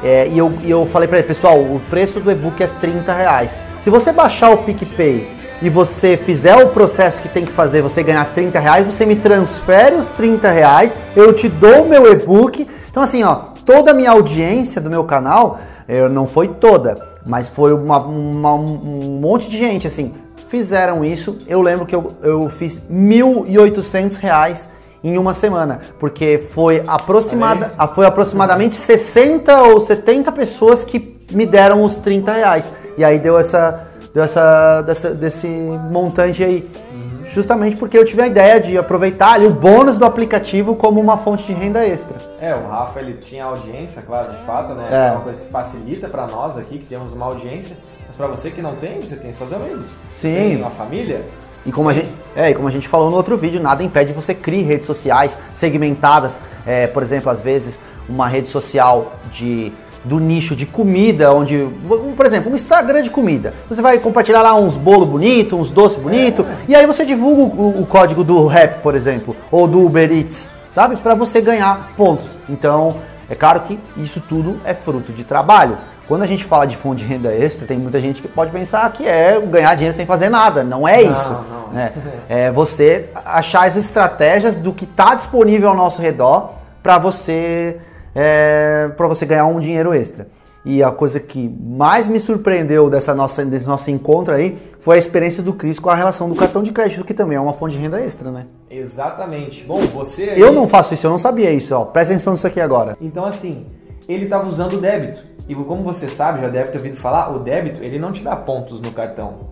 É, 0.05 0.29
e 0.29 0.37
eu, 0.37 0.53
e 0.63 0.71
eu 0.71 0.85
falei 0.85 1.09
para 1.09 1.19
ele, 1.19 1.27
pessoal, 1.27 1.59
o 1.59 1.81
preço 1.89 2.21
do 2.21 2.31
e-book 2.31 2.63
é 2.63 2.67
30 2.67 3.13
reais. 3.15 3.65
Se 3.79 3.89
você 3.89 4.13
baixar 4.13 4.51
o 4.51 4.59
PicPay 4.59 5.37
e 5.63 5.71
você 5.71 6.17
fizer 6.17 6.57
o 6.57 6.69
processo 6.69 7.21
que 7.21 7.29
tem 7.29 7.45
que 7.45 7.53
fazer, 7.53 7.83
você 7.83 8.03
ganhar 8.03 8.25
30 8.35 8.59
reais, 8.59 8.85
você 8.85 9.07
me 9.07 9.17
transfere 9.17 9.97
os 9.97 10.09
30 10.09 10.51
reais, 10.51 10.95
eu 11.15 11.33
te 11.33 11.49
dou 11.49 11.85
o 11.85 11.89
meu 11.89 12.13
e-book. 12.13 12.67
Então, 12.91 13.03
assim, 13.03 13.23
ó, 13.23 13.35
toda 13.65 13.91
a 13.91 13.95
minha 13.95 14.11
audiência 14.11 14.81
do 14.81 14.91
meu 14.91 15.05
canal, 15.05 15.59
eu, 15.89 16.09
não 16.09 16.27
foi 16.27 16.49
toda, 16.49 16.97
mas 17.25 17.49
foi 17.49 17.73
uma, 17.73 17.99
uma, 17.99 18.55
um 18.55 19.19
monte 19.21 19.49
de 19.49 19.59
gente, 19.59 19.87
assim, 19.87 20.15
fizeram 20.49 21.05
isso. 21.05 21.39
Eu 21.47 21.63
lembro 21.63 21.87
que 21.87 21.95
eu, 21.95 22.13
eu 22.23 22.49
fiz 22.51 22.83
1.800 22.91 24.17
reais 24.17 24.69
em 25.03 25.19
uma 25.19 25.35
semana, 25.35 25.81
porque 25.99 26.39
foi, 26.39 26.83
aproximada, 26.87 27.73
foi 27.95 28.07
aproximadamente 28.07 28.75
60 28.75 29.63
ou 29.63 29.81
70 29.81 30.33
pessoas 30.33 30.83
que 30.85 31.17
me 31.31 31.47
deram 31.47 31.83
os 31.83 31.97
30 31.99 32.33
reais. 32.33 32.71
E 32.97 33.05
aí 33.05 33.19
deu 33.19 33.39
essa 33.39 33.86
dessa, 34.17 34.81
dessa, 34.81 35.15
desse 35.15 35.47
montante 35.47 36.43
aí. 36.43 36.67
Uhum. 36.91 37.25
Justamente 37.27 37.77
porque 37.77 37.99
eu 37.99 38.05
tive 38.05 38.23
a 38.23 38.27
ideia 38.27 38.59
de 38.59 38.79
aproveitar 38.79 39.35
ali 39.35 39.47
o 39.47 39.53
bônus 39.53 39.99
do 39.99 40.07
aplicativo 40.07 40.75
como 40.75 40.99
uma 40.99 41.19
fonte 41.19 41.45
de 41.45 41.53
renda 41.53 41.87
extra. 41.87 42.17
É, 42.41 42.55
o 42.55 42.67
Rafa 42.67 42.99
ele 42.99 43.15
tinha 43.15 43.45
audiência, 43.45 44.01
claro, 44.01 44.33
de 44.33 44.39
fato, 44.47 44.73
né? 44.73 44.89
É, 44.91 45.09
é 45.09 45.11
uma 45.11 45.21
coisa 45.21 45.45
que 45.45 45.51
facilita 45.51 46.09
para 46.09 46.27
nós 46.27 46.57
aqui 46.57 46.79
que 46.79 46.87
temos 46.87 47.13
uma 47.13 47.27
audiência. 47.27 47.77
Mas 48.07 48.17
para 48.17 48.27
você 48.29 48.51
que 48.51 48.63
não 48.63 48.77
tem, 48.77 49.01
você 49.01 49.17
tem 49.17 49.35
seus 49.35 49.53
amigos. 49.53 49.87
Sim. 50.15 50.35
Tem 50.35 50.57
uma 50.57 50.71
família. 50.71 51.23
E 51.67 51.73
como, 51.73 51.91
a 51.91 51.93
gente, 51.93 52.09
é, 52.35 52.51
e 52.51 52.55
como 52.55 52.69
a 52.69 52.71
gente 52.71 52.89
falou 52.89 53.11
no 53.11 53.17
outro 53.17 53.37
vídeo, 53.37 53.61
nada 53.61 53.83
impede 53.83 54.15
você 54.15 54.33
criar 54.35 54.67
redes 54.67 54.87
sociais 54.87 55.39
segmentadas. 55.53 56.39
É, 56.65 56.87
por 56.87 57.03
exemplo, 57.03 57.31
às 57.31 57.41
vezes 57.41 57.81
uma 58.09 58.29
rede 58.29 58.49
social 58.49 59.13
de 59.31 59.73
do 60.07 60.21
nicho 60.21 60.55
de 60.55 60.65
comida, 60.65 61.33
onde, 61.33 61.69
por 62.17 62.25
exemplo, 62.25 62.51
um 62.51 62.55
Instagram 62.55 63.03
de 63.03 63.11
comida. 63.11 63.53
Você 63.69 63.83
vai 63.83 63.99
compartilhar 63.99 64.41
lá 64.41 64.55
uns 64.55 64.77
bolos 64.77 65.09
bonitos, 65.09 65.59
uns 65.59 65.71
doces 65.71 65.99
bonitos, 65.99 66.47
é. 66.47 66.51
e 66.69 66.75
aí 66.77 66.87
você 66.87 67.05
divulga 67.05 67.43
o, 67.43 67.83
o, 67.83 67.87
código 67.87 68.23
do 68.23 68.47
Rap, 68.47 68.83
por 68.83 68.95
exemplo, 68.95 69.37
ou 69.51 69.67
do 69.67 69.85
Uber 69.85 70.11
Eats, 70.11 70.53
sabe? 70.71 70.97
Para 70.97 71.15
você 71.15 71.41
ganhar 71.41 71.93
pontos. 71.97 72.39
Então, 72.49 72.97
é 73.29 73.35
claro 73.35 73.61
que 73.61 73.79
isso 73.97 74.21
tudo 74.21 74.61
é 74.65 74.75
fruto 74.75 75.13
de 75.13 75.25
trabalho. 75.25 75.77
Quando 76.07 76.23
a 76.23 76.27
gente 76.27 76.45
fala 76.45 76.67
de 76.67 76.77
fonte 76.77 77.03
de 77.03 77.09
renda 77.09 77.35
extra, 77.35 77.67
tem 77.67 77.77
muita 77.77 77.99
gente 77.99 78.23
que 78.23 78.29
pode 78.29 78.53
pensar 78.53 78.91
que 78.93 79.05
é 79.09 79.41
ganhar 79.41 79.75
dinheiro 79.75 79.97
sem 79.97 80.07
fazer 80.07 80.29
nada. 80.29 80.63
Não 80.63 80.87
é 80.87 81.03
isso. 81.03 81.33
Não, 81.33 81.43
não. 81.43 81.73
Né? 81.73 81.93
É 82.29 82.53
você 82.53 83.11
achar 83.25 83.67
as 83.67 83.77
estratégias 83.77 84.57
do 84.57 84.73
que 84.73 84.85
está 84.85 85.17
disponível 85.17 85.69
ao 85.69 85.75
nosso 85.75 86.01
redor 86.01 86.53
para 86.81 86.97
você 86.97 87.81
é, 88.17 88.91
para 88.97 89.07
você 89.07 89.27
ganhar 89.27 89.47
um 89.47 89.61
dinheiro 89.61 89.93
extra. 89.93 90.27
E 90.65 90.83
a 90.83 90.91
coisa 90.91 91.21
que 91.21 91.49
mais 91.49 92.09
me 92.09 92.19
surpreendeu 92.19 92.91
dessa 92.91 93.15
nossa, 93.15 93.45
desse 93.45 93.69
nosso 93.69 93.89
encontro 93.89 94.35
aí 94.35 94.59
foi 94.81 94.97
a 94.97 94.99
experiência 94.99 95.41
do 95.41 95.55
Cris 95.55 95.79
com 95.79 95.91
a 95.91 95.95
relação 95.95 96.29
do 96.29 96.35
cartão 96.35 96.61
de 96.61 96.73
crédito, 96.73 97.05
que 97.05 97.15
também 97.15 97.37
é 97.37 97.41
uma 97.41 97.53
fonte 97.53 97.77
de 97.77 97.83
renda 97.83 98.01
extra, 98.01 98.33
né? 98.33 98.47
Exatamente. 98.69 99.63
Bom, 99.63 99.79
você. 99.87 100.31
Aí... 100.31 100.41
Eu 100.41 100.53
não 100.53 100.67
faço 100.67 100.93
isso, 100.95 101.07
eu 101.07 101.11
não 101.11 101.19
sabia 101.19 101.53
isso, 101.53 101.73
ó. 101.77 101.85
Presta 101.85 102.15
atenção 102.15 102.33
nisso 102.33 102.49
aqui 102.49 102.61
agora. 102.61 102.97
Então, 103.01 103.25
assim, 103.25 103.65
ele 104.09 104.25
estava 104.25 104.49
usando 104.49 104.73
o 104.75 104.81
débito. 104.81 105.21
E 105.49 105.55
como 105.55 105.85
você 105.85 106.09
sabe, 106.09 106.41
já 106.41 106.49
deve 106.49 106.71
ter 106.71 106.79
ouvido 106.79 106.97
falar, 106.97 107.31
o 107.33 107.39
débito 107.39 107.83
ele 107.83 107.99
não 107.99 108.13
te 108.13 108.23
dá 108.23 108.35
pontos 108.35 108.81
no 108.81 108.91
cartão. 108.91 109.51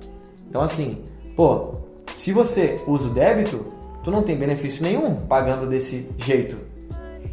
Então 0.49 0.61
assim, 0.63 1.05
pô, 1.37 1.75
se 2.17 2.33
você 2.33 2.77
usa 2.87 3.07
o 3.07 3.11
débito, 3.11 3.65
tu 4.03 4.11
não 4.11 4.23
tem 4.23 4.37
benefício 4.37 4.83
nenhum 4.83 5.15
pagando 5.15 5.69
desse 5.69 6.09
jeito. 6.19 6.57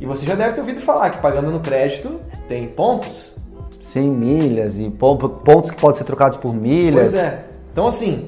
E 0.01 0.05
você 0.07 0.25
já 0.25 0.33
deve 0.33 0.53
ter 0.53 0.61
ouvido 0.61 0.81
falar 0.81 1.11
que 1.11 1.19
pagando 1.19 1.51
no 1.51 1.59
crédito 1.59 2.19
tem 2.47 2.67
pontos. 2.67 3.35
Sim, 3.83 4.09
milhas 4.09 4.77
e 4.79 4.89
pontos 4.89 5.69
que 5.69 5.79
podem 5.79 5.95
ser 5.95 6.05
trocados 6.05 6.39
por 6.39 6.55
milhas. 6.55 7.11
Pois 7.11 7.15
é. 7.15 7.45
Então 7.71 7.85
assim, 7.85 8.27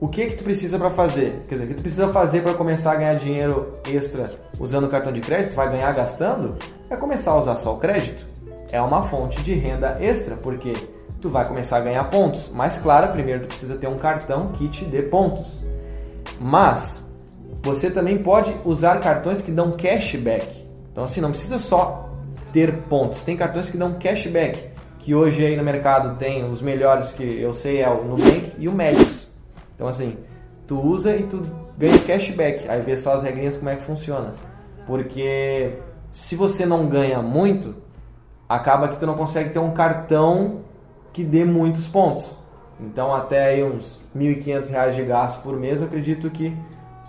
o 0.00 0.06
que 0.06 0.26
que 0.26 0.36
tu 0.36 0.44
precisa 0.44 0.78
para 0.78 0.90
fazer? 0.90 1.42
Quer 1.48 1.56
dizer, 1.56 1.64
o 1.64 1.68
que 1.68 1.74
tu 1.74 1.82
precisa 1.82 2.08
fazer 2.08 2.42
para 2.42 2.54
começar 2.54 2.92
a 2.92 2.94
ganhar 2.94 3.14
dinheiro 3.14 3.74
extra 3.90 4.30
usando 4.60 4.84
o 4.84 4.88
cartão 4.88 5.12
de 5.12 5.20
crédito? 5.20 5.56
Vai 5.56 5.68
ganhar 5.68 5.92
gastando? 5.92 6.54
É 6.88 6.96
começar 6.96 7.32
a 7.32 7.38
usar 7.40 7.56
só 7.56 7.74
o 7.74 7.78
crédito. 7.78 8.24
É 8.70 8.80
uma 8.80 9.02
fonte 9.02 9.42
de 9.42 9.54
renda 9.54 9.98
extra, 10.00 10.36
porque 10.36 10.72
tu 11.20 11.28
vai 11.28 11.44
começar 11.48 11.78
a 11.78 11.80
ganhar 11.80 12.04
pontos. 12.04 12.48
Mas 12.54 12.78
claro, 12.78 13.10
primeiro 13.10 13.40
tu 13.40 13.48
precisa 13.48 13.74
ter 13.74 13.88
um 13.88 13.98
cartão 13.98 14.52
que 14.52 14.68
te 14.68 14.84
dê 14.84 15.02
pontos. 15.02 15.64
Mas 16.40 17.02
você 17.60 17.90
também 17.90 18.18
pode 18.18 18.54
usar 18.64 19.00
cartões 19.00 19.42
que 19.42 19.50
dão 19.50 19.72
cashback. 19.72 20.67
Então 20.98 21.04
assim, 21.04 21.20
não 21.20 21.30
precisa 21.30 21.60
só 21.60 22.10
ter 22.52 22.76
pontos. 22.88 23.22
Tem 23.22 23.36
cartões 23.36 23.70
que 23.70 23.76
dão 23.76 23.92
cashback, 24.00 24.68
que 24.98 25.14
hoje 25.14 25.46
aí 25.46 25.56
no 25.56 25.62
mercado 25.62 26.18
tem 26.18 26.50
os 26.50 26.60
melhores 26.60 27.12
que 27.12 27.40
eu 27.40 27.54
sei 27.54 27.80
é 27.80 27.88
o 27.88 28.02
Nubank 28.02 28.54
e 28.58 28.68
o 28.68 28.72
Medios. 28.72 29.30
Então 29.76 29.86
assim, 29.86 30.18
tu 30.66 30.80
usa 30.80 31.14
e 31.14 31.22
tu 31.22 31.40
ganha 31.78 31.96
cashback. 32.00 32.68
Aí 32.68 32.82
vê 32.82 32.96
só 32.96 33.14
as 33.14 33.22
regrinhas 33.22 33.56
como 33.56 33.68
é 33.70 33.76
que 33.76 33.84
funciona. 33.84 34.34
Porque 34.88 35.74
se 36.10 36.34
você 36.34 36.66
não 36.66 36.88
ganha 36.88 37.22
muito, 37.22 37.76
acaba 38.48 38.88
que 38.88 38.98
tu 38.98 39.06
não 39.06 39.14
consegue 39.14 39.50
ter 39.50 39.60
um 39.60 39.70
cartão 39.70 40.62
que 41.12 41.22
dê 41.22 41.44
muitos 41.44 41.86
pontos. 41.86 42.28
Então 42.80 43.14
até 43.14 43.46
aí 43.46 43.62
uns 43.62 44.00
R$ 44.12 44.34
1.500 44.34 44.96
de 44.96 45.04
gasto 45.04 45.42
por 45.44 45.56
mês, 45.56 45.80
eu 45.80 45.86
acredito 45.86 46.28
que 46.28 46.56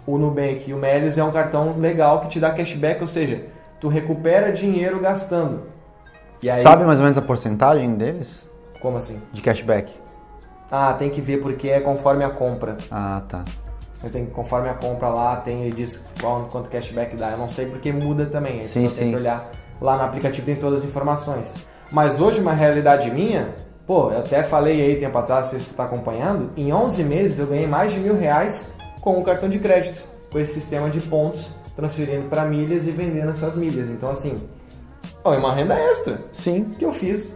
o 0.06 0.20
Nubank 0.20 0.70
e 0.70 0.76
o 0.76 0.78
Melios 0.78 1.18
é 1.18 1.24
um 1.24 1.32
cartão 1.32 1.76
legal 1.80 2.22
que 2.22 2.30
te 2.30 2.40
dá 2.40 2.52
cashback, 2.52 3.02
ou 3.02 3.08
seja, 3.08 3.58
tu 3.80 3.88
recupera 3.88 4.52
dinheiro 4.52 5.00
gastando. 5.00 5.64
Aí, 6.44 6.62
Sabe 6.62 6.84
mais 6.84 7.00
ou 7.00 7.04
menos 7.04 7.18
a 7.18 7.22
porcentagem 7.22 7.96
deles? 7.96 8.50
Como 8.80 8.98
assim? 8.98 9.22
De 9.32 9.42
cashback. 9.42 9.94
Ah, 10.72 10.94
tem 10.94 11.10
que 11.10 11.20
ver 11.20 11.42
porque 11.42 11.68
é 11.70 11.80
conforme 11.80 12.24
a 12.24 12.30
compra. 12.30 12.78
Ah, 12.90 13.22
tá. 13.28 13.44
Eu 14.04 14.10
tenho 14.10 14.28
conforme 14.28 14.70
a 14.70 14.74
compra 14.74 15.10
lá, 15.10 15.36
tem 15.38 15.64
ele 15.64 15.76
diz 15.76 16.02
qual, 16.22 16.48
quanto 16.50 16.70
cashback 16.70 17.16
dá. 17.16 17.32
Eu 17.32 17.38
não 17.38 17.50
sei 17.50 17.66
porque 17.66 17.92
muda 17.92 18.26
também. 18.26 18.64
Sim, 18.64 18.88
sim. 18.88 19.00
Tem 19.00 19.12
que 19.12 19.18
olhar 19.18 19.52
lá 19.82 19.98
no 19.98 20.04
aplicativo 20.04 20.46
tem 20.46 20.56
todas 20.56 20.80
as 20.80 20.86
informações. 20.86 21.54
Mas 21.92 22.22
hoje 22.22 22.40
uma 22.40 22.54
realidade 22.54 23.10
minha, 23.10 23.50
pô, 23.88 24.12
eu 24.12 24.20
até 24.20 24.44
falei 24.44 24.82
aí 24.82 24.96
tempo 24.98 25.18
atrás, 25.18 25.48
se 25.48 25.60
você 25.60 25.72
está 25.72 25.86
acompanhando, 25.86 26.52
em 26.56 26.72
11 26.72 27.04
meses 27.04 27.40
eu 27.40 27.48
ganhei 27.48 27.68
mais 27.68 27.92
de 27.92 28.00
mil 28.00 28.18
reais 28.18 28.70
com 29.02 29.18
o 29.18 29.24
cartão 29.24 29.50
de 29.50 29.60
crédito, 29.60 30.02
com 30.32 30.40
esse 30.40 30.54
sistema 30.54 30.90
de 30.90 31.00
pontos, 31.02 31.50
transferindo 31.80 32.28
para 32.28 32.44
milhas 32.46 32.86
e 32.88 32.92
vendendo 32.92 33.32
essas 33.32 33.56
milhas. 33.56 33.90
Então 33.90 34.12
assim, 34.12 34.38
ó, 35.24 35.34
é 35.34 35.38
uma 35.38 35.54
renda 35.54 35.76
extra. 35.80 36.20
Sim. 36.34 36.66
Que 36.78 36.84
eu 36.84 36.92
fiz 36.92 37.34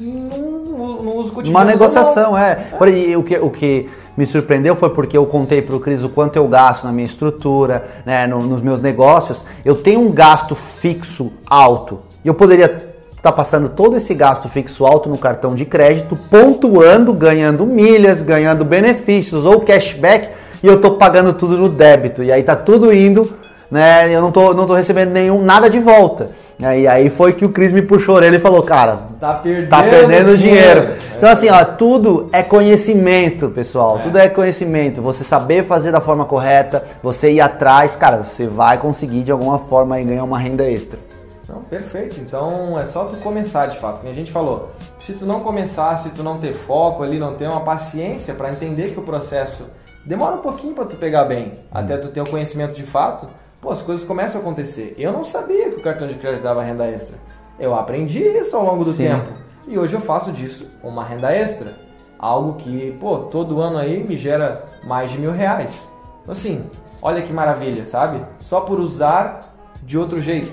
no, 0.00 1.18
uso 1.18 1.32
cotidiano. 1.32 1.58
Uma 1.58 1.64
negociação, 1.64 2.36
é. 2.36 2.54
Porém, 2.78 3.16
o 3.16 3.22
que, 3.22 3.36
o 3.36 3.50
que 3.50 3.88
me 4.16 4.26
surpreendeu 4.26 4.76
foi 4.76 4.90
porque 4.90 5.16
eu 5.16 5.26
contei 5.26 5.62
para 5.62 5.74
o 5.74 5.80
Cris 5.80 6.02
o 6.02 6.08
quanto 6.08 6.36
eu 6.36 6.46
gasto 6.46 6.84
na 6.84 6.92
minha 6.92 7.06
estrutura, 7.06 7.88
né, 8.04 8.26
no, 8.26 8.42
nos 8.42 8.62
meus 8.62 8.80
negócios. 8.80 9.44
Eu 9.64 9.74
tenho 9.74 10.00
um 10.00 10.12
gasto 10.12 10.54
fixo 10.54 11.32
alto. 11.48 12.00
E 12.24 12.28
eu 12.28 12.34
poderia 12.34 12.66
estar 12.66 12.92
tá 13.22 13.32
passando 13.32 13.68
todo 13.68 13.96
esse 13.96 14.14
gasto 14.14 14.48
fixo 14.48 14.86
alto 14.86 15.08
no 15.08 15.18
cartão 15.18 15.54
de 15.54 15.64
crédito, 15.64 16.16
pontuando, 16.30 17.12
ganhando 17.12 17.66
milhas, 17.66 18.22
ganhando 18.22 18.64
benefícios 18.64 19.44
ou 19.44 19.60
cashback, 19.60 20.28
e 20.62 20.66
eu 20.66 20.74
estou 20.74 20.92
pagando 20.92 21.32
tudo 21.32 21.56
no 21.56 21.68
débito. 21.68 22.22
E 22.22 22.30
aí 22.30 22.42
tá 22.42 22.54
tudo 22.54 22.92
indo, 22.92 23.32
né? 23.70 24.14
Eu 24.14 24.20
não 24.20 24.30
tô, 24.30 24.54
não 24.54 24.66
tô 24.66 24.74
recebendo 24.74 25.10
nenhum 25.10 25.42
nada 25.42 25.68
de 25.68 25.80
volta. 25.80 26.30
E 26.60 26.86
aí 26.86 27.10
foi 27.10 27.32
que 27.32 27.44
o 27.44 27.48
Cris 27.48 27.72
me 27.72 27.82
puxou 27.82 28.22
ele 28.22 28.36
e 28.36 28.40
falou, 28.40 28.62
cara, 28.62 28.98
tá 29.18 29.34
perdendo, 29.34 29.68
tá 29.68 29.82
perdendo 29.82 30.36
dinheiro. 30.36 30.82
dinheiro. 30.82 31.02
Então 31.16 31.28
assim, 31.28 31.50
ó, 31.50 31.64
tudo 31.64 32.28
é 32.32 32.40
conhecimento, 32.42 33.48
pessoal. 33.50 33.98
É. 33.98 34.02
Tudo 34.02 34.18
é 34.18 34.28
conhecimento. 34.28 35.02
Você 35.02 35.24
saber 35.24 35.64
fazer 35.64 35.90
da 35.90 36.00
forma 36.00 36.24
correta, 36.24 36.84
você 37.02 37.32
ir 37.32 37.40
atrás, 37.40 37.96
cara, 37.96 38.22
você 38.22 38.46
vai 38.46 38.78
conseguir 38.78 39.24
de 39.24 39.32
alguma 39.32 39.58
forma 39.58 39.98
ganhar 40.00 40.22
uma 40.22 40.38
renda 40.38 40.62
extra. 40.70 41.00
Não, 41.48 41.62
perfeito. 41.62 42.20
Então 42.20 42.78
é 42.78 42.86
só 42.86 43.04
tu 43.06 43.16
começar 43.18 43.66
de 43.66 43.78
fato. 43.78 43.98
Como 43.98 44.10
a 44.10 44.14
gente 44.14 44.30
falou, 44.30 44.70
se 45.06 45.14
tu 45.14 45.26
não 45.26 45.40
começar, 45.40 45.98
se 45.98 46.10
tu 46.10 46.22
não 46.22 46.38
ter 46.38 46.52
foco 46.52 47.02
ali, 47.02 47.18
não 47.18 47.34
ter 47.34 47.48
uma 47.48 47.60
paciência 47.60 48.34
para 48.34 48.50
entender 48.50 48.92
que 48.92 49.00
o 49.00 49.02
processo 49.02 49.64
demora 50.04 50.36
um 50.36 50.40
pouquinho 50.40 50.74
para 50.74 50.84
tu 50.84 50.96
pegar 50.96 51.24
bem, 51.24 51.48
hum. 51.48 51.58
até 51.72 51.96
tu 51.96 52.08
ter 52.08 52.20
o 52.20 52.30
conhecimento 52.30 52.74
de 52.74 52.84
fato, 52.84 53.26
pô, 53.60 53.70
as 53.70 53.82
coisas 53.82 54.06
começam 54.06 54.40
a 54.40 54.42
acontecer. 54.42 54.94
Eu 54.96 55.12
não 55.12 55.24
sabia 55.24 55.70
que 55.70 55.76
o 55.76 55.82
cartão 55.82 56.06
de 56.06 56.14
crédito 56.14 56.42
dava 56.42 56.62
renda 56.62 56.86
extra. 56.86 57.18
Eu 57.58 57.74
aprendi 57.74 58.20
isso 58.20 58.56
ao 58.56 58.64
longo 58.64 58.84
do 58.84 58.92
Sim. 58.92 59.08
tempo. 59.08 59.28
E 59.66 59.78
hoje 59.78 59.94
eu 59.94 60.00
faço 60.00 60.32
disso 60.32 60.66
uma 60.82 61.04
renda 61.04 61.32
extra. 61.32 61.74
Algo 62.18 62.54
que, 62.54 62.96
pô, 63.00 63.18
todo 63.18 63.60
ano 63.60 63.78
aí 63.78 64.02
me 64.04 64.16
gera 64.16 64.64
mais 64.84 65.10
de 65.10 65.18
mil 65.18 65.32
reais. 65.32 65.86
Assim, 66.26 66.64
olha 67.00 67.22
que 67.22 67.32
maravilha, 67.32 67.84
sabe? 67.86 68.24
Só 68.38 68.60
por 68.60 68.78
usar 68.78 69.40
de 69.82 69.98
outro 69.98 70.20
jeito. 70.20 70.52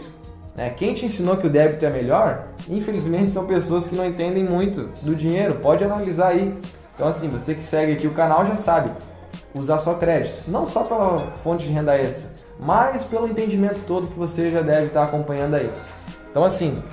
Né? 0.59 0.73
Quem 0.75 0.93
te 0.93 1.05
ensinou 1.05 1.37
que 1.37 1.47
o 1.47 1.49
débito 1.49 1.85
é 1.85 1.89
melhor, 1.89 2.47
infelizmente 2.69 3.31
são 3.31 3.47
pessoas 3.47 3.87
que 3.87 3.95
não 3.95 4.05
entendem 4.05 4.43
muito 4.43 4.89
do 5.01 5.15
dinheiro. 5.15 5.55
Pode 5.55 5.85
analisar 5.85 6.27
aí. 6.27 6.53
Então, 6.93 7.07
assim, 7.07 7.29
você 7.29 7.55
que 7.55 7.63
segue 7.63 7.93
aqui 7.93 8.05
o 8.05 8.11
canal 8.11 8.45
já 8.45 8.57
sabe 8.57 8.91
usar 9.55 9.79
só 9.79 9.93
crédito. 9.93 10.49
Não 10.49 10.67
só 10.67 10.83
pela 10.83 11.31
fonte 11.41 11.65
de 11.65 11.71
renda 11.71 11.97
extra, 11.97 12.29
mas 12.59 13.05
pelo 13.05 13.25
entendimento 13.25 13.79
todo 13.87 14.07
que 14.07 14.19
você 14.19 14.51
já 14.51 14.61
deve 14.61 14.87
estar 14.87 15.05
acompanhando 15.05 15.55
aí. 15.55 15.71
Então, 16.29 16.43
assim, 16.43 16.83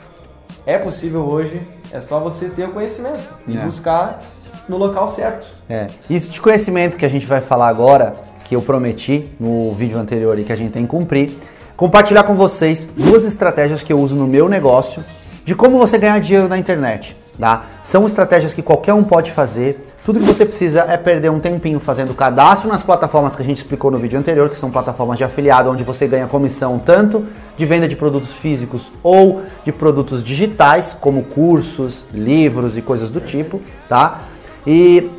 é 0.65 0.79
possível 0.79 1.25
hoje, 1.25 1.61
é 1.91 2.01
só 2.01 2.21
você 2.21 2.49
ter 2.49 2.69
o 2.69 2.73
conhecimento 2.73 3.29
e 3.49 3.59
é. 3.59 3.61
buscar 3.63 4.21
no 4.69 4.77
local 4.77 5.11
certo. 5.11 5.49
É. 5.69 5.89
Isso 6.09 6.31
de 6.31 6.41
conhecimento 6.41 6.97
que 6.97 7.05
a 7.05 7.09
gente 7.09 7.27
vai 7.27 7.41
falar 7.41 7.67
agora, 7.67 8.15
que 8.45 8.55
eu 8.55 8.63
prometi 8.63 9.29
no 9.41 9.73
vídeo 9.73 9.99
anterior 9.99 10.39
e 10.39 10.45
que 10.45 10.53
a 10.53 10.57
gente 10.57 10.71
tem 10.71 10.85
que 10.85 10.89
cumprir, 10.89 11.37
compartilhar 11.77 12.25
com 12.25 12.35
vocês 12.35 12.89
duas 12.97 13.25
estratégias 13.25 13.83
que 13.83 13.93
eu 13.93 14.01
uso 14.01 14.17
no 14.17 14.27
meu 14.27 14.49
negócio 14.49 15.05
de 15.45 15.55
como 15.55 15.79
você 15.79 15.99
ganhar 15.99 16.19
dinheiro 16.21 16.49
na 16.49 16.59
internet. 16.59 17.17
Tá? 17.39 17.67
São 17.83 18.07
estratégias 18.07 18.55
que 18.55 18.63
qualquer 18.63 18.95
um 18.95 19.05
pode 19.05 19.31
fazer. 19.31 19.87
Tudo 20.05 20.21
que 20.21 20.25
você 20.25 20.47
precisa 20.47 20.87
é 20.89 20.97
perder 20.97 21.31
um 21.31 21.39
tempinho 21.39 21.79
fazendo 21.79 22.15
cadastro 22.15 22.69
nas 22.69 22.83
plataformas 22.83 23.37
que 23.37 23.43
a 23.43 23.45
gente 23.45 23.59
explicou 23.59 23.91
no 23.91 23.99
vídeo 23.99 24.19
anterior, 24.19 24.49
que 24.49 24.57
são 24.57 24.71
plataformas 24.71 25.19
de 25.19 25.25
afiliado, 25.25 25.71
onde 25.71 25.85
você 25.85 26.07
ganha 26.07 26.27
comissão 26.27 26.79
tanto 26.79 27.27
de 27.57 27.67
venda 27.67 27.87
de 27.87 27.95
produtos 27.95 28.37
físicos 28.37 28.91
ou 29.03 29.43
de 29.65 29.71
produtos 29.73 30.25
digitais, 30.25 30.97
como 30.99 31.25
cursos, 31.25 32.07
livros 32.13 32.77
e 32.77 32.83
coisas 32.83 33.11
do 33.11 33.21
tipo, 33.21 33.61
tá? 33.89 34.23
E 34.67 35.11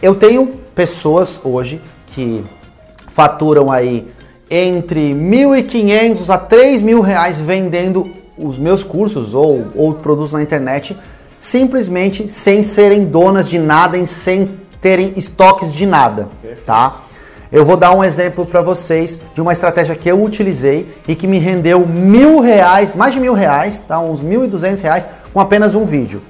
eu 0.00 0.14
tenho 0.14 0.46
pessoas 0.74 1.40
hoje 1.42 1.82
que 2.06 2.44
faturam 3.08 3.72
aí 3.72 4.06
entre 4.50 5.12
1.500 5.12 6.30
a 6.30 6.38
3.000 6.38 7.00
reais 7.00 7.40
vendendo 7.40 8.12
os 8.36 8.56
meus 8.56 8.82
cursos 8.82 9.34
ou, 9.34 9.66
ou 9.74 9.94
produtos 9.94 10.32
na 10.32 10.42
internet 10.42 10.96
simplesmente 11.38 12.30
sem 12.30 12.62
serem 12.62 13.04
donas 13.04 13.48
de 13.48 13.58
nada 13.58 13.96
e 13.96 14.06
sem 14.06 14.58
terem 14.80 15.12
estoques 15.16 15.72
de 15.72 15.86
nada, 15.86 16.28
tá? 16.64 17.02
Eu 17.50 17.64
vou 17.64 17.76
dar 17.76 17.94
um 17.94 18.04
exemplo 18.04 18.44
para 18.44 18.60
vocês 18.60 19.18
de 19.34 19.40
uma 19.40 19.52
estratégia 19.52 19.94
que 19.94 20.08
eu 20.08 20.22
utilizei 20.22 20.92
e 21.06 21.14
que 21.14 21.26
me 21.26 21.38
rendeu 21.38 21.86
mil 21.86 22.40
reais, 22.40 22.94
mais 22.94 23.14
de 23.14 23.20
mil 23.20 23.32
reais, 23.32 23.80
tá? 23.80 23.98
uns 23.98 24.20
mil 24.20 24.44
e 24.44 24.48
duzentos 24.48 24.82
reais 24.82 25.08
com 25.32 25.40
apenas 25.40 25.74
um 25.74 25.84
vídeo. 25.84 26.20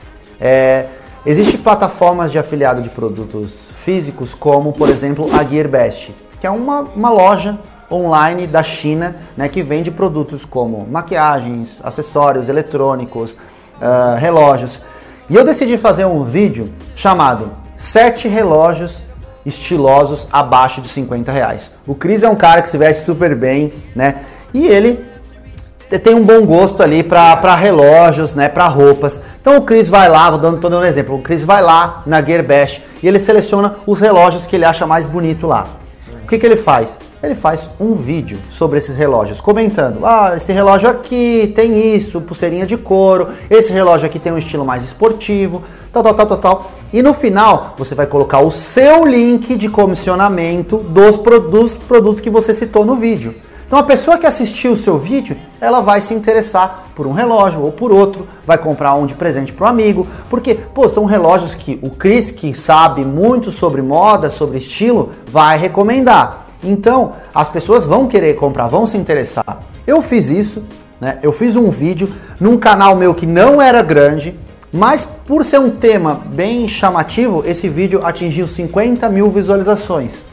É, 0.40 0.86
Existem 1.26 1.60
plataformas 1.60 2.32
de 2.32 2.38
afiliado 2.38 2.80
de 2.80 2.88
produtos 2.88 3.70
físicos, 3.74 4.34
como 4.34 4.72
por 4.72 4.88
exemplo 4.88 5.28
a 5.34 5.44
GearBest, 5.44 6.14
que 6.40 6.46
é 6.46 6.50
uma, 6.50 6.80
uma 6.80 7.10
loja 7.10 7.58
online 7.90 8.46
da 8.46 8.62
China 8.62 9.16
né, 9.36 9.48
que 9.48 9.62
vende 9.62 9.90
produtos 9.90 10.44
como 10.44 10.86
maquiagens, 10.90 11.80
acessórios 11.84 12.48
eletrônicos, 12.48 13.32
uh, 13.32 14.16
relógios. 14.16 14.82
E 15.30 15.36
eu 15.36 15.44
decidi 15.44 15.76
fazer 15.76 16.04
um 16.04 16.24
vídeo 16.24 16.72
chamado 16.94 17.50
7 17.76 18.28
relógios 18.28 19.04
estilosos 19.44 20.28
abaixo 20.32 20.80
de 20.80 20.88
50 20.88 21.32
reais. 21.32 21.70
O 21.86 21.94
Cris 21.94 22.22
é 22.22 22.28
um 22.28 22.36
cara 22.36 22.60
que 22.62 22.68
se 22.68 22.76
veste 22.76 23.04
super 23.04 23.34
bem, 23.34 23.72
né? 23.94 24.16
E 24.52 24.66
ele 24.66 25.06
tem 26.02 26.14
um 26.14 26.24
bom 26.24 26.44
gosto 26.44 26.82
ali 26.82 27.02
para 27.02 27.54
relógios, 27.54 28.34
né? 28.34 28.48
Para 28.48 28.66
roupas. 28.66 29.22
Então 29.40 29.56
o 29.56 29.62
Cris 29.62 29.88
vai 29.88 30.08
lá, 30.08 30.28
vou 30.30 30.38
dando, 30.38 30.60
todo 30.60 30.76
um 30.76 30.84
exemplo. 30.84 31.16
O 31.16 31.22
Cris 31.22 31.44
vai 31.44 31.62
lá 31.62 32.02
na 32.04 32.22
Gearbest 32.22 32.82
e 33.02 33.08
ele 33.08 33.18
seleciona 33.18 33.76
os 33.86 34.00
relógios 34.00 34.46
que 34.46 34.56
ele 34.56 34.64
acha 34.64 34.86
mais 34.86 35.06
bonito 35.06 35.46
lá. 35.46 35.77
O 36.28 36.30
que, 36.30 36.38
que 36.38 36.44
ele 36.44 36.56
faz? 36.56 36.98
Ele 37.22 37.34
faz 37.34 37.70
um 37.80 37.94
vídeo 37.94 38.38
sobre 38.50 38.78
esses 38.78 38.98
relógios, 38.98 39.40
comentando: 39.40 40.04
ah, 40.04 40.34
esse 40.36 40.52
relógio 40.52 40.86
aqui 40.86 41.50
tem 41.56 41.96
isso, 41.96 42.20
pulseirinha 42.20 42.66
de 42.66 42.76
couro, 42.76 43.28
esse 43.48 43.72
relógio 43.72 44.04
aqui 44.04 44.18
tem 44.18 44.30
um 44.30 44.36
estilo 44.36 44.62
mais 44.62 44.82
esportivo, 44.82 45.62
tal, 45.90 46.02
tal, 46.02 46.12
tal, 46.12 46.26
tal, 46.26 46.36
tal. 46.36 46.72
E 46.92 47.00
no 47.00 47.14
final, 47.14 47.74
você 47.78 47.94
vai 47.94 48.06
colocar 48.06 48.40
o 48.40 48.50
seu 48.50 49.06
link 49.06 49.56
de 49.56 49.70
comissionamento 49.70 50.76
dos, 50.76 51.16
dos 51.50 51.78
produtos 51.78 52.20
que 52.20 52.28
você 52.28 52.52
citou 52.52 52.84
no 52.84 52.96
vídeo. 52.96 53.34
Então 53.68 53.78
a 53.78 53.82
pessoa 53.82 54.16
que 54.16 54.26
assistiu 54.26 54.72
o 54.72 54.76
seu 54.76 54.98
vídeo, 54.98 55.36
ela 55.60 55.82
vai 55.82 56.00
se 56.00 56.14
interessar 56.14 56.88
por 56.96 57.06
um 57.06 57.12
relógio 57.12 57.60
ou 57.60 57.70
por 57.70 57.92
outro, 57.92 58.26
vai 58.42 58.56
comprar 58.56 58.94
um 58.94 59.04
de 59.04 59.12
presente 59.12 59.52
para 59.52 59.66
o 59.66 59.68
amigo, 59.68 60.06
porque 60.30 60.54
pô, 60.54 60.88
são 60.88 61.04
relógios 61.04 61.54
que 61.54 61.78
o 61.82 61.90
Chris, 61.90 62.30
que 62.30 62.54
sabe 62.54 63.04
muito 63.04 63.52
sobre 63.52 63.82
moda, 63.82 64.30
sobre 64.30 64.56
estilo, 64.56 65.10
vai 65.30 65.58
recomendar. 65.58 66.46
Então 66.64 67.12
as 67.34 67.50
pessoas 67.50 67.84
vão 67.84 68.06
querer 68.08 68.36
comprar, 68.36 68.68
vão 68.68 68.86
se 68.86 68.96
interessar. 68.96 69.62
Eu 69.86 70.00
fiz 70.00 70.30
isso, 70.30 70.64
né? 70.98 71.18
Eu 71.22 71.30
fiz 71.30 71.54
um 71.54 71.70
vídeo 71.70 72.10
num 72.40 72.56
canal 72.56 72.96
meu 72.96 73.14
que 73.14 73.26
não 73.26 73.60
era 73.60 73.82
grande, 73.82 74.34
mas 74.72 75.04
por 75.04 75.44
ser 75.44 75.60
um 75.60 75.68
tema 75.68 76.14
bem 76.14 76.66
chamativo, 76.68 77.44
esse 77.46 77.68
vídeo 77.68 78.00
atingiu 78.02 78.48
50 78.48 79.10
mil 79.10 79.30
visualizações. 79.30 80.24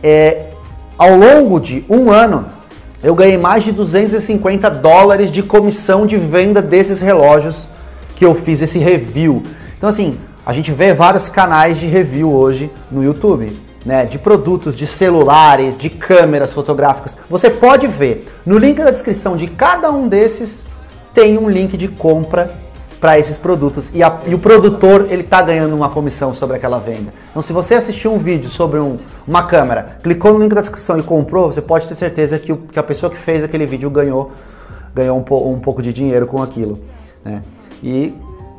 É, 0.00 0.51
ao 0.96 1.16
longo 1.16 1.58
de 1.58 1.84
um 1.88 2.10
ano, 2.10 2.46
eu 3.02 3.14
ganhei 3.14 3.36
mais 3.36 3.64
de 3.64 3.72
250 3.72 4.70
dólares 4.70 5.30
de 5.30 5.42
comissão 5.42 6.06
de 6.06 6.16
venda 6.16 6.62
desses 6.62 7.00
relógios 7.00 7.68
que 8.14 8.24
eu 8.24 8.34
fiz 8.34 8.62
esse 8.62 8.78
review. 8.78 9.42
Então, 9.76 9.88
assim, 9.88 10.18
a 10.46 10.52
gente 10.52 10.70
vê 10.70 10.94
vários 10.94 11.28
canais 11.28 11.78
de 11.78 11.86
review 11.86 12.32
hoje 12.32 12.70
no 12.90 13.02
YouTube. 13.02 13.60
Né, 13.84 14.04
de 14.04 14.16
produtos, 14.16 14.76
de 14.76 14.86
celulares, 14.86 15.76
de 15.76 15.90
câmeras 15.90 16.52
fotográficas. 16.52 17.18
Você 17.28 17.50
pode 17.50 17.88
ver 17.88 18.32
no 18.46 18.56
link 18.56 18.76
da 18.76 18.92
descrição 18.92 19.36
de 19.36 19.48
cada 19.48 19.90
um 19.90 20.06
desses 20.06 20.64
tem 21.12 21.36
um 21.36 21.48
link 21.48 21.76
de 21.76 21.88
compra 21.88 22.54
para 23.02 23.18
esses 23.18 23.36
produtos 23.36 23.90
e, 23.92 24.00
a, 24.00 24.20
e, 24.24 24.32
o 24.32 24.38
produtor 24.38 25.08
ele 25.10 25.22
está 25.22 25.42
ganhando 25.42 25.74
uma 25.74 25.90
comissão 25.90 26.32
sobre 26.32 26.56
aquela 26.56 26.78
venda. 26.78 27.12
Então, 27.30 27.42
se 27.42 27.52
você 27.52 27.74
assistiu 27.74 28.14
um 28.14 28.18
vídeo 28.18 28.48
sobre 28.48 28.78
um, 28.78 28.96
uma 29.26 29.42
câmera, 29.42 29.98
clicou 30.04 30.32
no 30.32 30.38
link 30.38 30.54
da 30.54 30.60
descrição 30.60 30.96
e 30.96 31.02
comprou, 31.02 31.52
você 31.52 31.60
pode 31.60 31.88
ter 31.88 31.96
certeza 31.96 32.38
que, 32.38 32.52
o, 32.52 32.58
que 32.58 32.78
a 32.78 32.82
pessoa 32.82 33.10
que 33.10 33.18
fez 33.18 33.42
aquele 33.42 33.66
vídeo 33.66 33.90
ganhou, 33.90 34.30
ganhou 34.94 35.18
um, 35.18 35.22
po, 35.24 35.50
um 35.50 35.58
pouco 35.58 35.82
de 35.82 35.92
dinheiro 35.92 36.28
com 36.28 36.40
aquilo. 36.40 36.78
Né? 37.24 37.42
E 37.82 38.14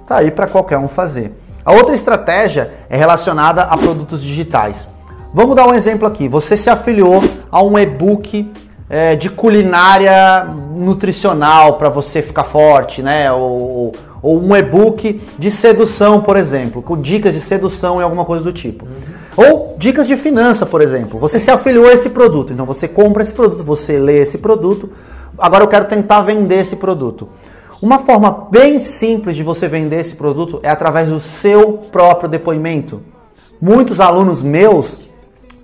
tá 0.05 0.17
aí 0.17 0.29
para 0.29 0.45
qualquer 0.45 0.77
um 0.77 0.89
fazer. 0.89 1.31
A 1.63 1.71
outra 1.71 1.95
estratégia 1.95 2.69
é 2.89 2.97
relacionada 2.97 3.61
a 3.61 3.77
produtos 3.77 4.21
digitais. 4.21 4.89
Vamos 5.33 5.55
dar 5.55 5.65
um 5.65 5.73
exemplo 5.73 6.05
aqui. 6.05 6.27
Você 6.27 6.57
se 6.57 6.69
afiliou 6.69 7.23
a 7.49 7.63
um 7.63 7.79
e-book 7.79 8.51
é, 8.89 9.15
de 9.15 9.29
culinária 9.29 10.43
nutricional 10.75 11.77
para 11.77 11.87
você 11.87 12.21
ficar 12.21 12.43
forte, 12.43 13.01
né? 13.01 13.31
Ou, 13.31 13.93
ou 14.23 14.41
um 14.41 14.55
e-book 14.55 15.21
de 15.37 15.51
sedução, 15.51 16.21
por 16.21 16.37
exemplo, 16.37 16.81
com 16.81 16.99
dicas 16.99 17.33
de 17.33 17.41
sedução 17.41 17.99
e 17.99 18.03
alguma 18.03 18.23
coisa 18.23 18.41
do 18.41 18.53
tipo. 18.53 18.85
Uhum. 18.85 19.45
Ou 19.45 19.75
dicas 19.77 20.07
de 20.07 20.15
finança, 20.15 20.65
por 20.65 20.81
exemplo. 20.81 21.19
Você 21.19 21.37
se 21.37 21.51
afiliou 21.51 21.87
a 21.87 21.93
esse 21.93 22.09
produto, 22.09 22.53
então 22.53 22.65
você 22.65 22.87
compra 22.87 23.21
esse 23.21 23.33
produto, 23.33 23.61
você 23.63 23.99
lê 23.99 24.19
esse 24.19 24.37
produto. 24.37 24.89
Agora 25.37 25.65
eu 25.65 25.67
quero 25.67 25.85
tentar 25.85 26.21
vender 26.21 26.61
esse 26.61 26.77
produto. 26.77 27.27
Uma 27.81 27.99
forma 27.99 28.47
bem 28.49 28.79
simples 28.79 29.35
de 29.35 29.43
você 29.43 29.67
vender 29.67 29.99
esse 29.99 30.15
produto 30.15 30.57
é 30.63 30.69
através 30.69 31.09
do 31.09 31.19
seu 31.19 31.73
próprio 31.91 32.29
depoimento. 32.29 33.01
Muitos 33.59 33.99
alunos 33.99 34.41
meus 34.41 35.01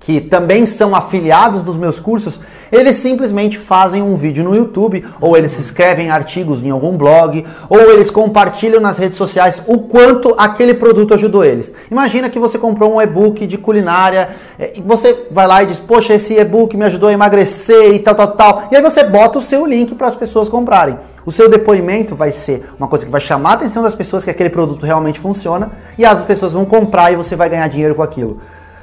que 0.09 0.19
também 0.19 0.65
são 0.65 0.95
afiliados 0.95 1.61
dos 1.61 1.77
meus 1.77 1.99
cursos, 1.99 2.39
eles 2.71 2.95
simplesmente 2.95 3.59
fazem 3.59 4.01
um 4.01 4.17
vídeo 4.17 4.43
no 4.43 4.55
YouTube, 4.55 5.05
ou 5.21 5.37
eles 5.37 5.59
escrevem 5.59 6.09
artigos 6.09 6.63
em 6.63 6.71
algum 6.71 6.97
blog, 6.97 7.45
ou 7.69 7.79
eles 7.91 8.09
compartilham 8.09 8.81
nas 8.81 8.97
redes 8.97 9.19
sociais 9.19 9.61
o 9.67 9.81
quanto 9.81 10.33
aquele 10.35 10.73
produto 10.73 11.13
ajudou 11.13 11.45
eles. 11.45 11.75
Imagina 11.91 12.27
que 12.27 12.39
você 12.39 12.57
comprou 12.57 12.95
um 12.95 12.99
e-book 12.99 13.45
de 13.45 13.55
culinária, 13.59 14.29
é, 14.57 14.73
e 14.75 14.81
você 14.81 15.27
vai 15.29 15.45
lá 15.45 15.61
e 15.61 15.67
diz: 15.67 15.79
Poxa, 15.79 16.15
esse 16.15 16.33
e-book 16.33 16.75
me 16.75 16.85
ajudou 16.85 17.09
a 17.09 17.13
emagrecer 17.13 17.93
e 17.93 17.99
tal, 17.99 18.15
tal, 18.15 18.31
tal. 18.31 18.63
E 18.71 18.75
aí 18.75 18.81
você 18.81 19.03
bota 19.03 19.37
o 19.37 19.41
seu 19.41 19.63
link 19.63 19.93
para 19.93 20.07
as 20.07 20.15
pessoas 20.15 20.49
comprarem. 20.49 20.97
O 21.23 21.31
seu 21.31 21.47
depoimento 21.47 22.15
vai 22.15 22.31
ser 22.31 22.67
uma 22.79 22.87
coisa 22.87 23.05
que 23.05 23.11
vai 23.11 23.21
chamar 23.21 23.51
a 23.51 23.53
atenção 23.53 23.83
das 23.83 23.93
pessoas 23.93 24.23
que 24.23 24.31
aquele 24.31 24.49
produto 24.49 24.87
realmente 24.87 25.19
funciona 25.19 25.69
e 25.99 26.03
as 26.03 26.23
pessoas 26.23 26.53
vão 26.53 26.65
comprar 26.65 27.11
e 27.11 27.15
você 27.15 27.35
vai 27.35 27.47
ganhar 27.47 27.67
dinheiro 27.67 27.93
com 27.93 28.01
aquilo. 28.01 28.39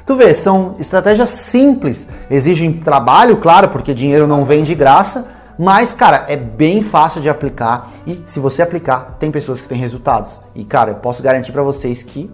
Tu 0.06 0.14
vê, 0.14 0.32
são 0.32 0.76
estratégias 0.78 1.30
simples, 1.30 2.08
exigem 2.30 2.72
trabalho, 2.72 3.38
claro, 3.38 3.70
porque 3.70 3.92
dinheiro 3.92 4.28
não 4.28 4.44
vem 4.44 4.62
de 4.62 4.72
graça, 4.72 5.26
mas, 5.58 5.90
cara, 5.90 6.26
é 6.28 6.36
bem 6.36 6.80
fácil 6.80 7.20
de 7.20 7.28
aplicar 7.28 7.90
e 8.06 8.22
se 8.24 8.38
você 8.38 8.62
aplicar, 8.62 9.16
tem 9.18 9.32
pessoas 9.32 9.60
que 9.60 9.68
têm 9.68 9.78
resultados. 9.78 10.38
E, 10.54 10.64
cara, 10.64 10.92
eu 10.92 10.94
posso 10.94 11.24
garantir 11.24 11.50
para 11.50 11.64
vocês 11.64 12.04
que 12.04 12.30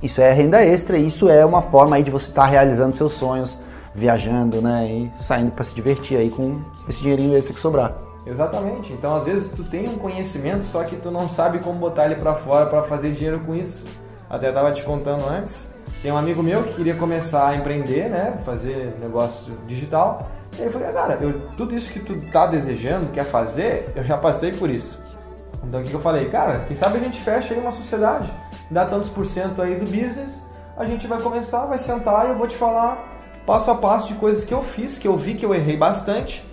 isso 0.00 0.20
é 0.20 0.32
renda 0.32 0.64
extra 0.64 0.96
isso 0.96 1.28
é 1.28 1.44
uma 1.44 1.60
forma 1.60 1.96
aí 1.96 2.04
de 2.04 2.10
você 2.10 2.28
estar 2.28 2.42
tá 2.42 2.48
realizando 2.48 2.94
seus 2.94 3.14
sonhos, 3.14 3.58
viajando, 3.92 4.62
né, 4.62 4.86
e 4.86 5.12
saindo 5.20 5.50
para 5.50 5.64
se 5.64 5.74
divertir 5.74 6.16
aí 6.16 6.30
com 6.30 6.60
esse 6.88 7.02
dinheirinho 7.02 7.36
extra 7.36 7.52
que 7.52 7.58
sobrar. 7.58 7.94
Exatamente. 8.24 8.92
Então, 8.92 9.16
às 9.16 9.24
vezes 9.24 9.50
tu 9.50 9.64
tem 9.64 9.88
um 9.88 9.98
conhecimento, 9.98 10.64
só 10.66 10.84
que 10.84 10.94
tu 10.94 11.10
não 11.10 11.28
sabe 11.28 11.58
como 11.58 11.80
botar 11.80 12.06
ele 12.06 12.14
para 12.14 12.34
fora 12.34 12.66
para 12.66 12.84
fazer 12.84 13.10
dinheiro 13.10 13.40
com 13.40 13.56
isso. 13.56 13.82
Até 14.30 14.52
tava 14.52 14.70
te 14.70 14.84
contando 14.84 15.26
antes, 15.26 15.66
tem 16.02 16.12
um 16.12 16.16
amigo 16.16 16.42
meu 16.42 16.62
que 16.62 16.74
queria 16.74 16.94
começar 16.94 17.48
a 17.48 17.56
empreender, 17.56 18.08
né? 18.08 18.38
Fazer 18.44 18.94
negócio 19.00 19.52
digital. 19.66 20.30
E 20.58 20.62
eu 20.62 20.70
falei, 20.70 20.88
ah, 20.88 20.92
cara, 20.92 21.18
eu, 21.20 21.40
tudo 21.56 21.74
isso 21.74 21.92
que 21.92 22.00
tu 22.00 22.16
tá 22.30 22.46
desejando, 22.46 23.10
quer 23.10 23.24
fazer, 23.24 23.92
eu 23.94 24.04
já 24.04 24.16
passei 24.16 24.52
por 24.52 24.70
isso. 24.70 24.98
Então 25.62 25.80
o 25.80 25.84
que, 25.84 25.92
eu 25.92 26.00
falei? 26.00 26.28
Cara, 26.30 26.64
quem 26.66 26.76
sabe 26.76 26.98
a 26.98 27.00
gente 27.00 27.20
fecha 27.20 27.52
aí 27.52 27.60
uma 27.60 27.72
sociedade, 27.72 28.32
dá 28.70 28.86
tantos 28.86 29.10
por 29.10 29.26
cento 29.26 29.60
aí 29.60 29.74
do 29.74 29.84
business, 29.84 30.46
a 30.76 30.84
gente 30.84 31.06
vai 31.06 31.20
começar, 31.20 31.66
vai 31.66 31.78
sentar 31.78 32.26
e 32.26 32.30
eu 32.30 32.36
vou 32.36 32.46
te 32.46 32.56
falar 32.56 33.18
passo 33.44 33.70
a 33.70 33.74
passo 33.74 34.08
de 34.08 34.14
coisas 34.14 34.44
que 34.44 34.54
eu 34.54 34.62
fiz, 34.62 34.98
que 34.98 35.08
eu 35.08 35.16
vi 35.16 35.34
que 35.34 35.44
eu 35.44 35.54
errei 35.54 35.76
bastante. 35.76 36.44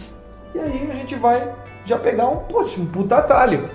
E 0.54 0.60
aí 0.60 0.90
a 0.90 0.96
gente 0.96 1.16
vai 1.16 1.54
já 1.86 2.00
pegar 2.00 2.28
um, 2.28 2.38
poxa, 2.38 2.80
um 2.80 2.86
puta 2.86 3.18
atalho. 3.18 3.70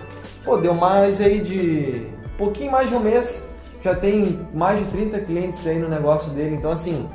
Pô, 0.45 0.57
deu 0.57 0.75
mais 0.75 1.21
aí 1.21 1.41
de. 1.41 2.07
pouquinho 2.37 2.73
mais 2.73 2.89
de 2.89 2.95
um 2.95 3.01
mês 3.01 3.45
já 3.83 3.95
tem 3.95 4.47
mais 4.53 4.79
de 4.79 4.85
30 4.87 5.21
clientes 5.21 5.67
aí 5.67 5.79
no 5.79 5.89
negócio 5.89 6.31
dele. 6.31 6.57
Então, 6.57 6.71
assim, 6.71 7.09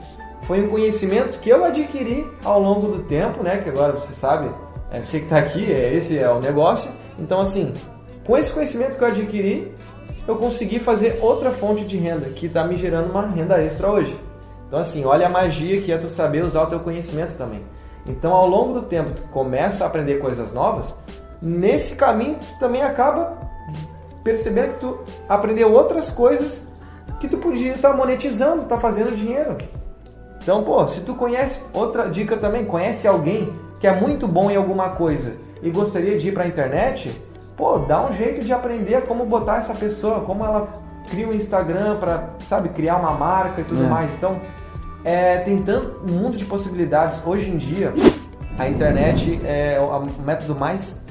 foi 0.43 0.62
um 0.62 0.69
conhecimento 0.69 1.39
que 1.39 1.49
eu 1.49 1.63
adquiri 1.63 2.28
ao 2.43 2.60
longo 2.60 2.88
do 2.88 3.04
tempo, 3.04 3.43
né? 3.43 3.58
Que 3.58 3.69
agora 3.69 3.93
você 3.93 4.13
sabe, 4.13 4.49
é 4.91 4.99
você 4.99 5.19
que 5.19 5.25
está 5.25 5.38
aqui, 5.38 5.71
é, 5.71 5.93
esse 5.93 6.17
é 6.17 6.30
o 6.30 6.39
negócio. 6.39 6.91
Então, 7.17 7.39
assim, 7.39 7.73
com 8.25 8.38
esse 8.38 8.51
conhecimento 8.51 8.97
que 8.97 9.04
eu 9.04 9.08
adquiri, 9.08 9.73
eu 10.28 10.36
consegui 10.38 10.80
fazer 10.80 11.19
outra 11.21 11.51
fonte 11.51 11.86
de 11.86 11.97
renda 11.97 12.30
que 12.30 12.47
está 12.47 12.63
me 12.63 12.78
gerando 12.78 13.12
uma 13.12 13.28
renda 13.28 13.62
extra 13.62 13.89
hoje. 13.89 14.19
Então, 14.67 14.80
assim, 14.80 15.06
olha 15.06 15.28
a 15.28 15.30
magia 15.30 15.80
que 15.82 15.91
é 15.91 15.97
tu 15.97 16.10
saber 16.10 16.43
usar 16.43 16.63
o 16.63 16.67
teu 16.67 16.80
conhecimento 16.80 17.38
também. 17.38 17.62
Então, 18.06 18.34
ao 18.34 18.47
longo 18.47 18.73
do 18.73 18.82
tempo, 18.84 19.12
tu 19.12 19.23
começa 19.30 19.84
a 19.84 19.88
aprender 19.88 20.19
coisas 20.19 20.54
novas. 20.54 20.95
Nesse 21.41 21.95
caminho, 21.95 22.38
tu 22.39 22.60
também 22.60 22.82
acaba 22.82 23.44
percebendo 24.25 24.73
que 24.73 24.79
tu 24.79 24.99
aprendeu 25.29 25.71
outras 25.71 26.09
coisas 26.09 26.67
que 27.19 27.27
tu 27.27 27.38
podia 27.38 27.73
estar 27.73 27.91
tá 27.91 27.95
monetizando, 27.95 28.63
estar 28.63 28.75
tá 28.75 28.81
fazendo 28.81 29.15
dinheiro. 29.15 29.55
Então, 30.41 30.63
pô, 30.63 30.85
se 30.88 31.01
tu 31.01 31.13
conhece, 31.13 31.63
outra 31.71 32.09
dica 32.09 32.35
também, 32.35 32.65
conhece 32.65 33.07
alguém 33.07 33.53
que 33.79 33.85
é 33.85 33.93
muito 33.93 34.27
bom 34.27 34.49
em 34.49 34.55
alguma 34.55 34.89
coisa 34.89 35.33
e 35.61 35.69
gostaria 35.69 36.17
de 36.17 36.29
ir 36.29 36.31
para 36.31 36.43
a 36.43 36.47
internet, 36.47 37.21
pô, 37.55 37.77
dá 37.77 38.03
um 38.03 38.15
jeito 38.15 38.43
de 38.43 38.51
aprender 38.51 39.03
como 39.03 39.25
botar 39.25 39.57
essa 39.57 39.75
pessoa, 39.75 40.21
como 40.21 40.43
ela 40.43 40.69
cria 41.07 41.27
um 41.27 41.33
Instagram 41.33 41.97
para, 41.97 42.29
sabe, 42.39 42.69
criar 42.69 42.97
uma 42.97 43.11
marca 43.11 43.61
e 43.61 43.63
tudo 43.63 43.83
é. 43.83 43.88
mais. 43.88 44.11
Então, 44.15 44.39
é, 45.03 45.38
tem 45.38 45.61
tanto 45.61 46.01
um 46.03 46.13
mundo 46.13 46.35
de 46.35 46.45
possibilidades. 46.45 47.21
Hoje 47.23 47.51
em 47.51 47.57
dia, 47.57 47.93
a 48.57 48.67
internet 48.67 49.39
é 49.45 49.79
o 49.79 50.23
método 50.23 50.55
mais 50.55 51.04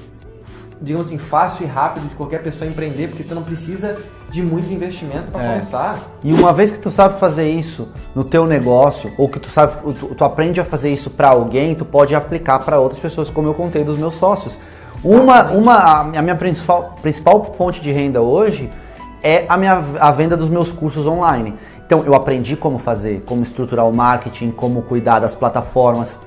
digamos 0.81 1.09
assim, 1.09 1.19
fácil 1.19 1.65
e 1.65 1.69
rápido 1.69 2.09
de 2.09 2.15
qualquer 2.15 2.43
pessoa 2.43 2.69
empreender, 2.69 3.09
porque 3.09 3.25
tu 3.25 3.35
não 3.35 3.43
precisa 3.43 3.97
de 4.31 4.43
muito 4.43 4.73
investimento 4.73 5.31
para 5.31 5.43
é. 5.43 5.53
começar. 5.55 5.99
E 6.23 6.33
uma 6.33 6.53
vez 6.53 6.71
que 6.71 6.79
tu 6.79 6.91
sabe 6.91 7.19
fazer 7.19 7.49
isso 7.49 7.89
no 8.15 8.25
teu 8.25 8.47
negócio, 8.47 9.13
ou 9.17 9.29
que 9.29 9.39
tu 9.39 9.49
sabe, 9.49 9.75
tu, 9.95 10.15
tu 10.15 10.25
aprende 10.25 10.61
a 10.61 10.65
fazer 10.65 10.91
isso 10.91 11.11
para 11.11 11.29
alguém, 11.29 11.75
tu 11.75 11.85
pode 11.85 12.15
aplicar 12.15 12.59
para 12.59 12.81
outras 12.81 13.01
pessoas, 13.01 13.31
como 13.31 13.49
eu 13.49 13.55
contei 13.55 13.85
dos 13.85 13.99
meus 13.99 14.15
sócios. 14.15 14.59
Uma, 15.05 15.51
uma, 15.51 16.01
a 16.01 16.23
minha 16.23 16.35
principal, 16.35 16.97
principal 17.03 17.45
fonte 17.57 17.81
de 17.81 17.93
renda 17.93 18.23
hoje 18.23 18.71
é 19.23 19.45
a 19.49 19.57
minha 19.57 19.83
a 20.01 20.11
venda 20.11 20.37
dos 20.37 20.49
meus 20.49 20.73
cursos 20.73 21.07
online. 21.07 21.55
Então 21.87 22.03
eu 22.05 22.15
aprendi 22.15 22.57
como 22.57 22.79
fazer, 22.79 23.23
como 23.27 23.43
estruturar 23.43 23.87
o 23.87 23.93
marketing, 23.93 24.51
como 24.51 24.83
cuidar 24.83 25.21
das 25.21 25.35
plataformas, 25.35 26.19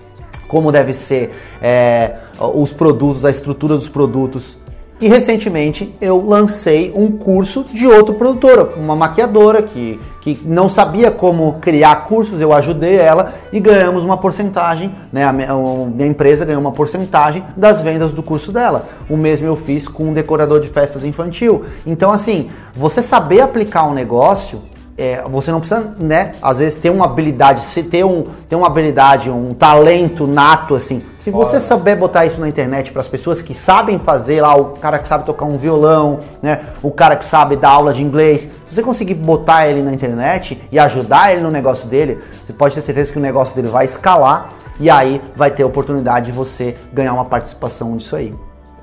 como 0.48 0.72
deve 0.72 0.94
ser 0.94 1.32
é, 1.62 2.14
os 2.40 2.72
produtos, 2.72 3.26
a 3.26 3.30
estrutura 3.30 3.76
dos 3.76 3.90
produtos. 3.90 4.58
E 5.00 5.08
recentemente 5.08 5.96
eu 6.02 6.26
lancei 6.26 6.92
um 6.96 7.12
curso 7.12 7.66
de 7.72 7.86
outro 7.86 8.16
produtor, 8.16 8.74
uma 8.78 8.96
maquiadora 8.96 9.62
que, 9.62 10.00
que 10.22 10.40
não 10.44 10.68
sabia 10.68 11.12
como 11.12 11.60
criar 11.62 12.08
cursos, 12.08 12.42
eu 12.42 12.52
ajudei 12.52 12.96
ela 12.96 13.32
e 13.54 13.60
ganhamos 13.60 14.04
uma 14.04 14.18
porcentagem, 14.18 14.92
né? 15.14 15.24
A 15.24 15.32
minha, 15.32 15.52
a 15.52 15.56
minha 15.86 16.08
empresa 16.08 16.46
ganhou 16.46 16.60
uma 16.60 16.72
porcentagem 16.72 17.44
das 17.56 17.80
vendas 17.80 18.12
do 18.12 18.24
curso 18.24 18.52
dela. 18.52 18.86
O 19.08 19.16
mesmo 19.16 19.46
eu 19.46 19.56
fiz 19.56 19.88
com 19.88 20.06
um 20.06 20.14
decorador 20.14 20.60
de 20.60 20.68
festas 20.68 21.06
infantil. 21.06 21.64
Então, 21.86 22.12
assim, 22.12 22.50
você 22.76 23.00
saber 23.00 23.42
aplicar 23.42 23.84
um 23.84 23.94
negócio 23.94 24.64
é, 24.98 25.22
você 25.30 25.52
não 25.52 25.60
precisa, 25.60 25.96
né, 26.00 26.32
às 26.42 26.58
vezes 26.58 26.78
ter 26.80 26.90
uma 26.90 27.06
habilidade, 27.06 27.62
se 27.62 27.84
ter, 27.84 28.04
um, 28.04 28.26
ter 28.50 28.56
uma 28.56 28.66
habilidade, 28.66 29.30
um 29.30 29.54
talento 29.54 30.26
nato, 30.26 30.74
assim. 30.74 31.04
Se 31.18 31.30
você 31.30 31.60
saber 31.60 31.96
botar 31.96 32.26
isso 32.26 32.42
na 32.42 32.50
internet 32.50 32.92
para 32.92 33.02
as 33.02 33.08
pessoas 33.08 33.42
que 33.42 33.54
sabem 33.54 34.00
fazer 34.00 34.42
lá, 34.42 34.56
o 34.56 34.74
cara 34.78 34.98
que 34.98 35.08
sabe 35.08 35.24
tocar 35.26 35.46
um 35.46 35.58
violão, 35.58 36.20
né, 36.42 36.62
o 36.82 36.90
cara 36.90 37.16
que 37.16 37.26
sabe 37.26 37.56
dar 37.56 37.70
aula 37.70 37.94
de 37.94 38.02
inglês, 38.02 38.50
se 38.68 38.76
você 38.76 38.82
conseguir 38.82 39.14
botar 39.14 39.68
ele 39.68 39.84
na 39.84 39.94
internet 39.94 40.60
e 40.72 40.80
ajudar 40.80 41.32
ele 41.32 41.42
no 41.42 41.52
negócio 41.52 41.88
dele, 41.88 42.20
você 42.44 42.52
pode 42.52 42.74
ter 42.74 42.82
certeza 42.82 43.12
que 43.12 43.20
o 43.20 43.22
negócio 43.22 43.56
dele 43.56 43.68
vai 43.68 43.86
escalar 43.86 44.54
e 44.80 44.90
aí 44.90 45.22
vai 45.36 45.52
ter 45.52 45.64
a 45.64 45.68
oportunidade 45.68 46.28
de 46.28 46.32
você 46.32 46.76
ganhar 46.92 47.14
uma 47.14 47.26
participação 47.26 47.96
disso 47.98 48.16
aí. 48.16 48.34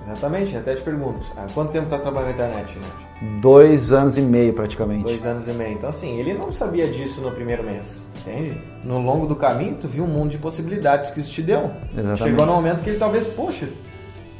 Exatamente, 0.06 0.56
até 0.56 0.74
te 0.74 0.82
pergunto, 0.82 1.20
há 1.36 1.46
quanto 1.52 1.72
tempo 1.72 1.86
está 1.86 1.98
trabalhando 1.98 2.36
na 2.36 2.46
internet, 2.46 2.78
né? 2.78 3.03
Dois 3.40 3.92
anos 3.92 4.16
e 4.16 4.20
meio 4.20 4.52
praticamente. 4.52 5.04
Dois 5.04 5.24
anos 5.24 5.46
e 5.46 5.52
meio. 5.52 5.74
Então 5.74 5.88
assim, 5.88 6.18
ele 6.18 6.34
não 6.34 6.50
sabia 6.50 6.86
disso 6.86 7.20
no 7.20 7.30
primeiro 7.30 7.62
mês, 7.62 8.06
entende? 8.20 8.60
No 8.82 9.00
longo 9.00 9.26
do 9.26 9.36
caminho, 9.36 9.76
tu 9.80 9.86
viu 9.86 10.04
um 10.04 10.08
mundo 10.08 10.30
de 10.30 10.38
possibilidades 10.38 11.10
que 11.10 11.20
isso 11.20 11.30
te 11.30 11.42
deu. 11.42 11.70
Exatamente. 11.92 12.24
Chegou 12.24 12.46
no 12.46 12.52
momento 12.52 12.82
que 12.82 12.90
ele 12.90 12.98
talvez, 12.98 13.28
poxa, 13.28 13.68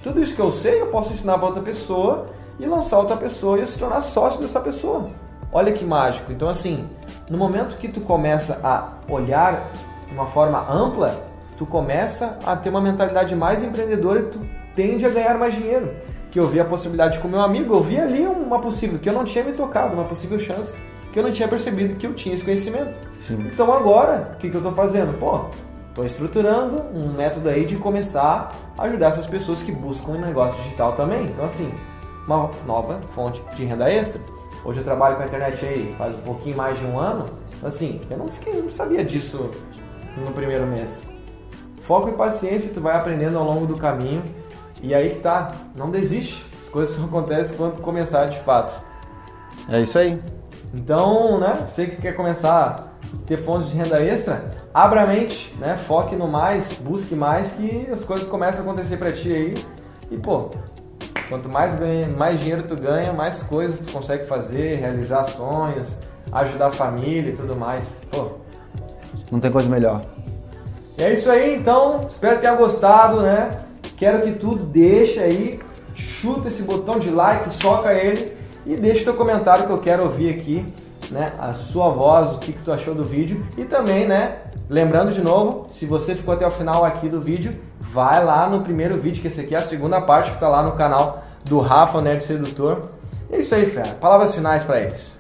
tudo 0.03 0.21
isso 0.21 0.35
que 0.35 0.41
eu 0.41 0.53
sei 0.53 0.81
eu 0.81 0.89
posso 0.89 1.13
ensinar 1.13 1.39
para 1.39 1.47
outra 1.47 1.63
pessoa 1.63 2.27
e 2.59 2.67
lançar 2.67 2.99
outra 2.99 3.17
pessoa 3.17 3.61
e 3.61 3.67
se 3.67 3.79
tornar 3.79 4.03
sócio 4.03 4.41
dessa 4.41 4.61
pessoa. 4.61 5.09
Olha 5.53 5.73
que 5.73 5.85
mágico. 5.85 6.33
Então 6.33 6.49
assim, 6.49 6.85
no 7.31 7.39
momento 7.39 7.77
que 7.77 7.89
tu 7.89 8.01
começa 8.01 8.61
a 8.63 8.95
olhar 9.09 9.71
de 10.09 10.13
uma 10.13 10.27
forma 10.27 10.69
ampla, 10.71 11.25
tu 11.57 11.65
começa 11.65 12.39
a 12.45 12.57
ter 12.57 12.71
uma 12.71 12.81
mentalidade 12.81 13.37
mais 13.37 13.63
empreendedora 13.63 14.21
e 14.21 14.25
tu 14.25 14.41
tende 14.75 15.07
a 15.07 15.09
ganhar 15.09 15.39
mais 15.39 15.55
dinheiro 15.55 15.91
que 16.35 16.41
eu 16.41 16.49
vi 16.49 16.59
a 16.59 16.65
possibilidade 16.65 17.21
com 17.21 17.29
meu 17.29 17.41
amigo, 17.41 17.73
eu 17.73 17.81
vi 17.81 17.97
ali 17.97 18.27
uma 18.27 18.59
possível, 18.59 18.99
que 18.99 19.09
eu 19.09 19.13
não 19.13 19.25
tinha 19.25 19.45
me 19.45 19.53
tocado, 19.53 19.95
uma 19.95 20.03
possível 20.03 20.37
chance, 20.37 20.75
que 21.13 21.19
eu 21.21 21.23
não 21.23 21.31
tinha 21.31 21.47
percebido 21.47 21.95
que 21.95 22.09
eu 22.09 22.13
tinha 22.13 22.35
esse 22.35 22.43
conhecimento. 22.43 23.01
Sim. 23.21 23.39
Então 23.53 23.73
agora, 23.73 24.33
o 24.35 24.39
que, 24.39 24.51
que 24.51 24.57
eu 24.57 24.59
estou 24.59 24.75
fazendo? 24.75 25.17
Pô, 25.21 25.43
estou 25.91 26.05
estruturando 26.05 26.83
um 26.93 27.13
método 27.13 27.49
aí 27.49 27.65
de 27.65 27.77
começar 27.77 28.53
a 28.77 28.83
ajudar 28.83 29.11
essas 29.11 29.29
pessoas 29.29 29.63
que 29.63 29.71
buscam 29.71 30.11
um 30.11 30.21
negócio 30.21 30.61
digital 30.65 30.95
também. 30.95 31.27
Então 31.27 31.45
assim, 31.45 31.73
uma 32.27 32.51
nova 32.67 33.01
fonte 33.15 33.41
de 33.55 33.65
renda 33.65 33.89
extra. 33.89 34.21
Hoje 34.65 34.81
eu 34.81 34.85
trabalho 34.85 35.15
com 35.15 35.23
a 35.23 35.27
internet 35.27 35.65
aí 35.65 35.95
faz 35.97 36.17
um 36.17 36.23
pouquinho 36.23 36.57
mais 36.57 36.77
de 36.81 36.85
um 36.85 36.99
ano. 36.99 37.31
Assim, 37.63 38.01
eu 38.11 38.19
não 38.19 38.27
fiquei, 38.27 38.61
não 38.61 38.73
sabia 38.73 39.05
disso 39.05 39.53
no 40.17 40.33
primeiro 40.33 40.67
mês. 40.67 41.09
Foco 41.83 42.09
e 42.09 42.13
paciência, 42.13 42.73
tu 42.75 42.81
vai 42.81 42.97
aprendendo 42.97 43.39
ao 43.39 43.45
longo 43.45 43.67
do 43.67 43.77
caminho 43.77 44.21
e 44.83 44.95
aí 44.95 45.11
que 45.11 45.21
tá, 45.21 45.53
não 45.75 45.91
desiste. 45.91 46.47
As 46.63 46.69
coisas 46.69 46.97
só 46.97 47.05
acontecem 47.05 47.57
quando 47.57 47.81
começar 47.81 48.27
de 48.27 48.39
fato. 48.41 48.81
É 49.69 49.81
isso 49.81 49.99
aí. 49.99 50.21
Então, 50.73 51.39
né, 51.39 51.65
você 51.67 51.87
que 51.87 52.03
quer 52.03 52.15
começar 52.17 52.91
a 53.13 53.27
ter 53.27 53.37
fontes 53.37 53.71
de 53.71 53.77
renda 53.77 54.03
extra, 54.03 54.51
abra 54.73 55.03
a 55.03 55.07
mente, 55.07 55.55
né, 55.59 55.77
foque 55.77 56.17
no 56.17 56.27
mais, 56.27 56.73
busque 56.73 57.15
mais 57.15 57.53
que 57.53 57.89
as 57.93 58.03
coisas 58.05 58.27
começam 58.29 58.61
a 58.61 58.63
acontecer 58.65 58.97
para 58.97 59.13
ti 59.13 59.33
aí. 59.33 59.65
E 60.11 60.17
pô, 60.17 60.51
quanto 61.29 61.49
mais 61.49 61.77
ganha, 61.79 62.09
mais 62.09 62.41
dinheiro 62.41 62.65
tu 62.65 62.77
ganha, 62.77 63.13
mais 63.13 63.43
coisas 63.43 63.81
tu 63.81 63.93
consegue 63.93 64.27
fazer, 64.27 64.81
realizar 64.81 65.25
sonhos, 65.25 65.89
ajudar 66.33 66.67
a 66.67 66.73
família 66.73 67.31
e 67.31 67.37
tudo 67.37 67.55
mais. 67.55 68.01
Pô, 68.11 68.33
não 69.31 69.39
tem 69.39 69.51
coisa 69.51 69.69
melhor. 69.69 70.03
E 70.99 71.03
é 71.03 71.13
isso 71.13 71.31
aí, 71.31 71.57
então. 71.57 72.07
Espero 72.09 72.37
que 72.37 72.43
tenha 72.43 72.55
gostado, 72.55 73.21
né? 73.23 73.64
Quero 73.97 74.23
que 74.23 74.33
tu 74.33 74.57
deixe 74.57 75.21
aí, 75.21 75.61
chuta 75.95 76.49
esse 76.49 76.63
botão 76.63 76.99
de 76.99 77.11
like, 77.11 77.49
soca 77.51 77.93
ele 77.93 78.33
e 78.67 78.77
deixa 78.77 79.05
teu 79.05 79.15
comentário 79.15 79.67
que 79.67 79.73
eu 79.73 79.79
quero 79.79 80.05
ouvir 80.05 80.31
aqui, 80.31 80.67
né? 81.11 81.33
A 81.39 81.53
sua 81.53 81.91
voz, 81.91 82.35
o 82.35 82.39
que, 82.39 82.53
que 82.53 82.63
tu 82.63 82.73
achou 82.73 82.95
do 82.95 83.05
vídeo 83.05 83.47
e 83.57 83.65
também, 83.65 84.07
né? 84.07 84.37
Lembrando 84.69 85.13
de 85.13 85.21
novo, 85.21 85.67
se 85.71 85.87
você 85.87 86.15
ficou 86.15 86.35
até 86.35 86.47
o 86.47 86.51
final 86.51 86.85
aqui 86.85 87.09
do 87.09 87.21
vídeo, 87.21 87.55
vai 87.79 88.25
lá 88.25 88.49
no 88.49 88.63
primeiro 88.63 88.99
vídeo, 88.99 89.21
que 89.21 89.29
esse 89.29 89.43
aqui 89.43 89.55
é 89.55 89.59
a 89.59 89.63
segunda 89.63 90.01
parte 90.01 90.33
que 90.33 90.41
tá 90.41 90.49
lá 90.49 90.63
no 90.63 90.73
canal 90.73 91.23
do 91.45 91.61
Rafa 91.61 92.01
Nerd 92.01 92.25
Sedutor. 92.25 92.89
É 93.31 93.39
isso 93.39 93.55
aí, 93.55 93.67
fera. 93.67 93.95
Palavras 94.01 94.35
finais 94.35 94.65
para 94.65 94.81
eles. 94.81 95.15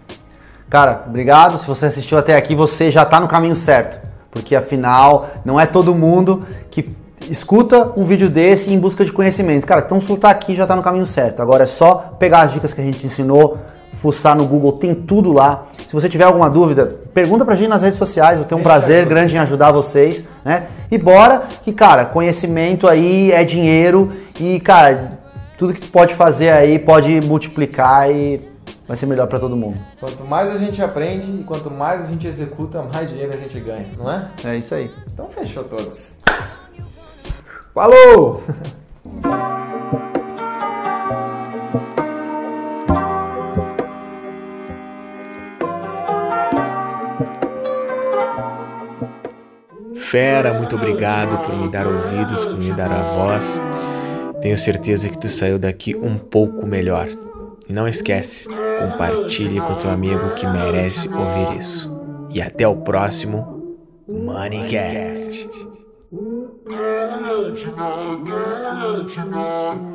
Cara, 0.70 1.04
obrigado. 1.06 1.58
Se 1.58 1.66
você 1.66 1.87
assistiu 1.87 2.16
até 2.16 2.37
aqui, 2.37 2.54
você 2.54 2.90
já 2.90 3.04
tá 3.04 3.20
no 3.20 3.28
caminho 3.28 3.54
certo. 3.54 4.00
Porque 4.30 4.56
afinal, 4.56 5.28
não 5.44 5.60
é 5.60 5.66
todo 5.66 5.94
mundo 5.94 6.44
que 6.70 6.96
escuta 7.30 7.92
um 7.96 8.04
vídeo 8.04 8.28
desse 8.28 8.72
em 8.72 8.78
busca 8.78 9.04
de 9.04 9.12
conhecimento. 9.12 9.66
Cara, 9.66 9.82
então 9.84 10.00
se 10.00 10.16
tá 10.16 10.30
aqui 10.30 10.54
já 10.54 10.64
está 10.64 10.76
no 10.76 10.82
caminho 10.82 11.06
certo. 11.06 11.40
Agora 11.40 11.64
é 11.64 11.66
só 11.66 12.14
pegar 12.18 12.40
as 12.40 12.52
dicas 12.52 12.72
que 12.72 12.80
a 12.80 12.84
gente 12.84 13.06
ensinou, 13.06 13.58
fuçar 13.96 14.37
no 14.37 14.46
Google, 14.46 14.72
tem 14.72 14.94
tudo 14.94 15.32
lá. 15.32 15.66
Se 15.87 15.94
você 15.94 16.08
tiver 16.08 16.24
alguma 16.24 16.50
dúvida, 16.50 17.00
pergunta 17.12 17.44
pra 17.44 17.54
gente 17.54 17.68
nas 17.68 17.82
redes 17.82 17.98
sociais, 17.98 18.38
eu 18.38 18.44
tenho 18.44 18.60
um 18.60 18.64
prazer 18.64 19.06
grande 19.06 19.34
em 19.34 19.38
ajudar 19.38 19.72
vocês, 19.72 20.24
né? 20.44 20.66
E 20.90 20.98
bora 20.98 21.42
que, 21.62 21.72
cara, 21.72 22.04
conhecimento 22.04 22.87
aí 22.87 23.32
é 23.32 23.44
dinheiro 23.44 24.12
e, 24.38 24.60
cara, 24.60 25.18
tudo 25.56 25.72
que 25.72 25.80
tu 25.80 25.90
pode 25.90 26.14
fazer 26.14 26.50
aí 26.50 26.78
pode 26.78 27.20
multiplicar 27.20 28.10
e 28.10 28.40
vai 28.87 28.96
ser 28.96 29.06
melhor 29.06 29.26
para 29.26 29.38
todo 29.38 29.56
mundo. 29.56 29.80
Quanto 30.00 30.24
mais 30.24 30.50
a 30.50 30.58
gente 30.58 30.82
aprende 30.82 31.40
e 31.40 31.44
quanto 31.44 31.70
mais 31.70 32.02
a 32.02 32.06
gente 32.06 32.26
executa, 32.26 32.82
mais 32.82 33.08
dinheiro 33.08 33.32
a 33.32 33.37
gente 33.37 33.58
ganha, 33.60 33.87
não 33.96 34.10
é? 34.10 34.28
É 34.44 34.56
isso 34.56 34.74
aí. 34.74 34.90
Então 35.12 35.28
fechou 35.28 35.64
todos. 35.64 36.12
Falou! 37.74 38.40
Fera, 49.96 50.54
muito 50.54 50.76
obrigado 50.76 51.44
por 51.44 51.56
me 51.56 51.68
dar 51.68 51.88
ouvidos, 51.88 52.44
por 52.44 52.56
me 52.56 52.72
dar 52.72 52.92
a 52.92 53.02
voz. 53.02 53.60
Tenho 54.40 54.56
certeza 54.56 55.08
que 55.08 55.18
tu 55.18 55.28
saiu 55.28 55.58
daqui 55.58 55.96
um 55.96 56.16
pouco 56.16 56.64
melhor. 56.64 57.08
E 57.68 57.72
não 57.72 57.88
esquece, 57.88 58.48
compartilhe 58.78 59.60
com 59.60 59.74
teu 59.74 59.90
amigo 59.90 60.34
que 60.37 60.46
merece 60.46 61.08
ouvir 61.08 61.58
isso. 61.58 61.92
E 62.30 62.40
até 62.40 62.68
o 62.68 62.76
próximo 62.76 63.76
Moneycast. 64.06 65.73
Krishna, 67.55 68.19
Krishna. 69.05 69.93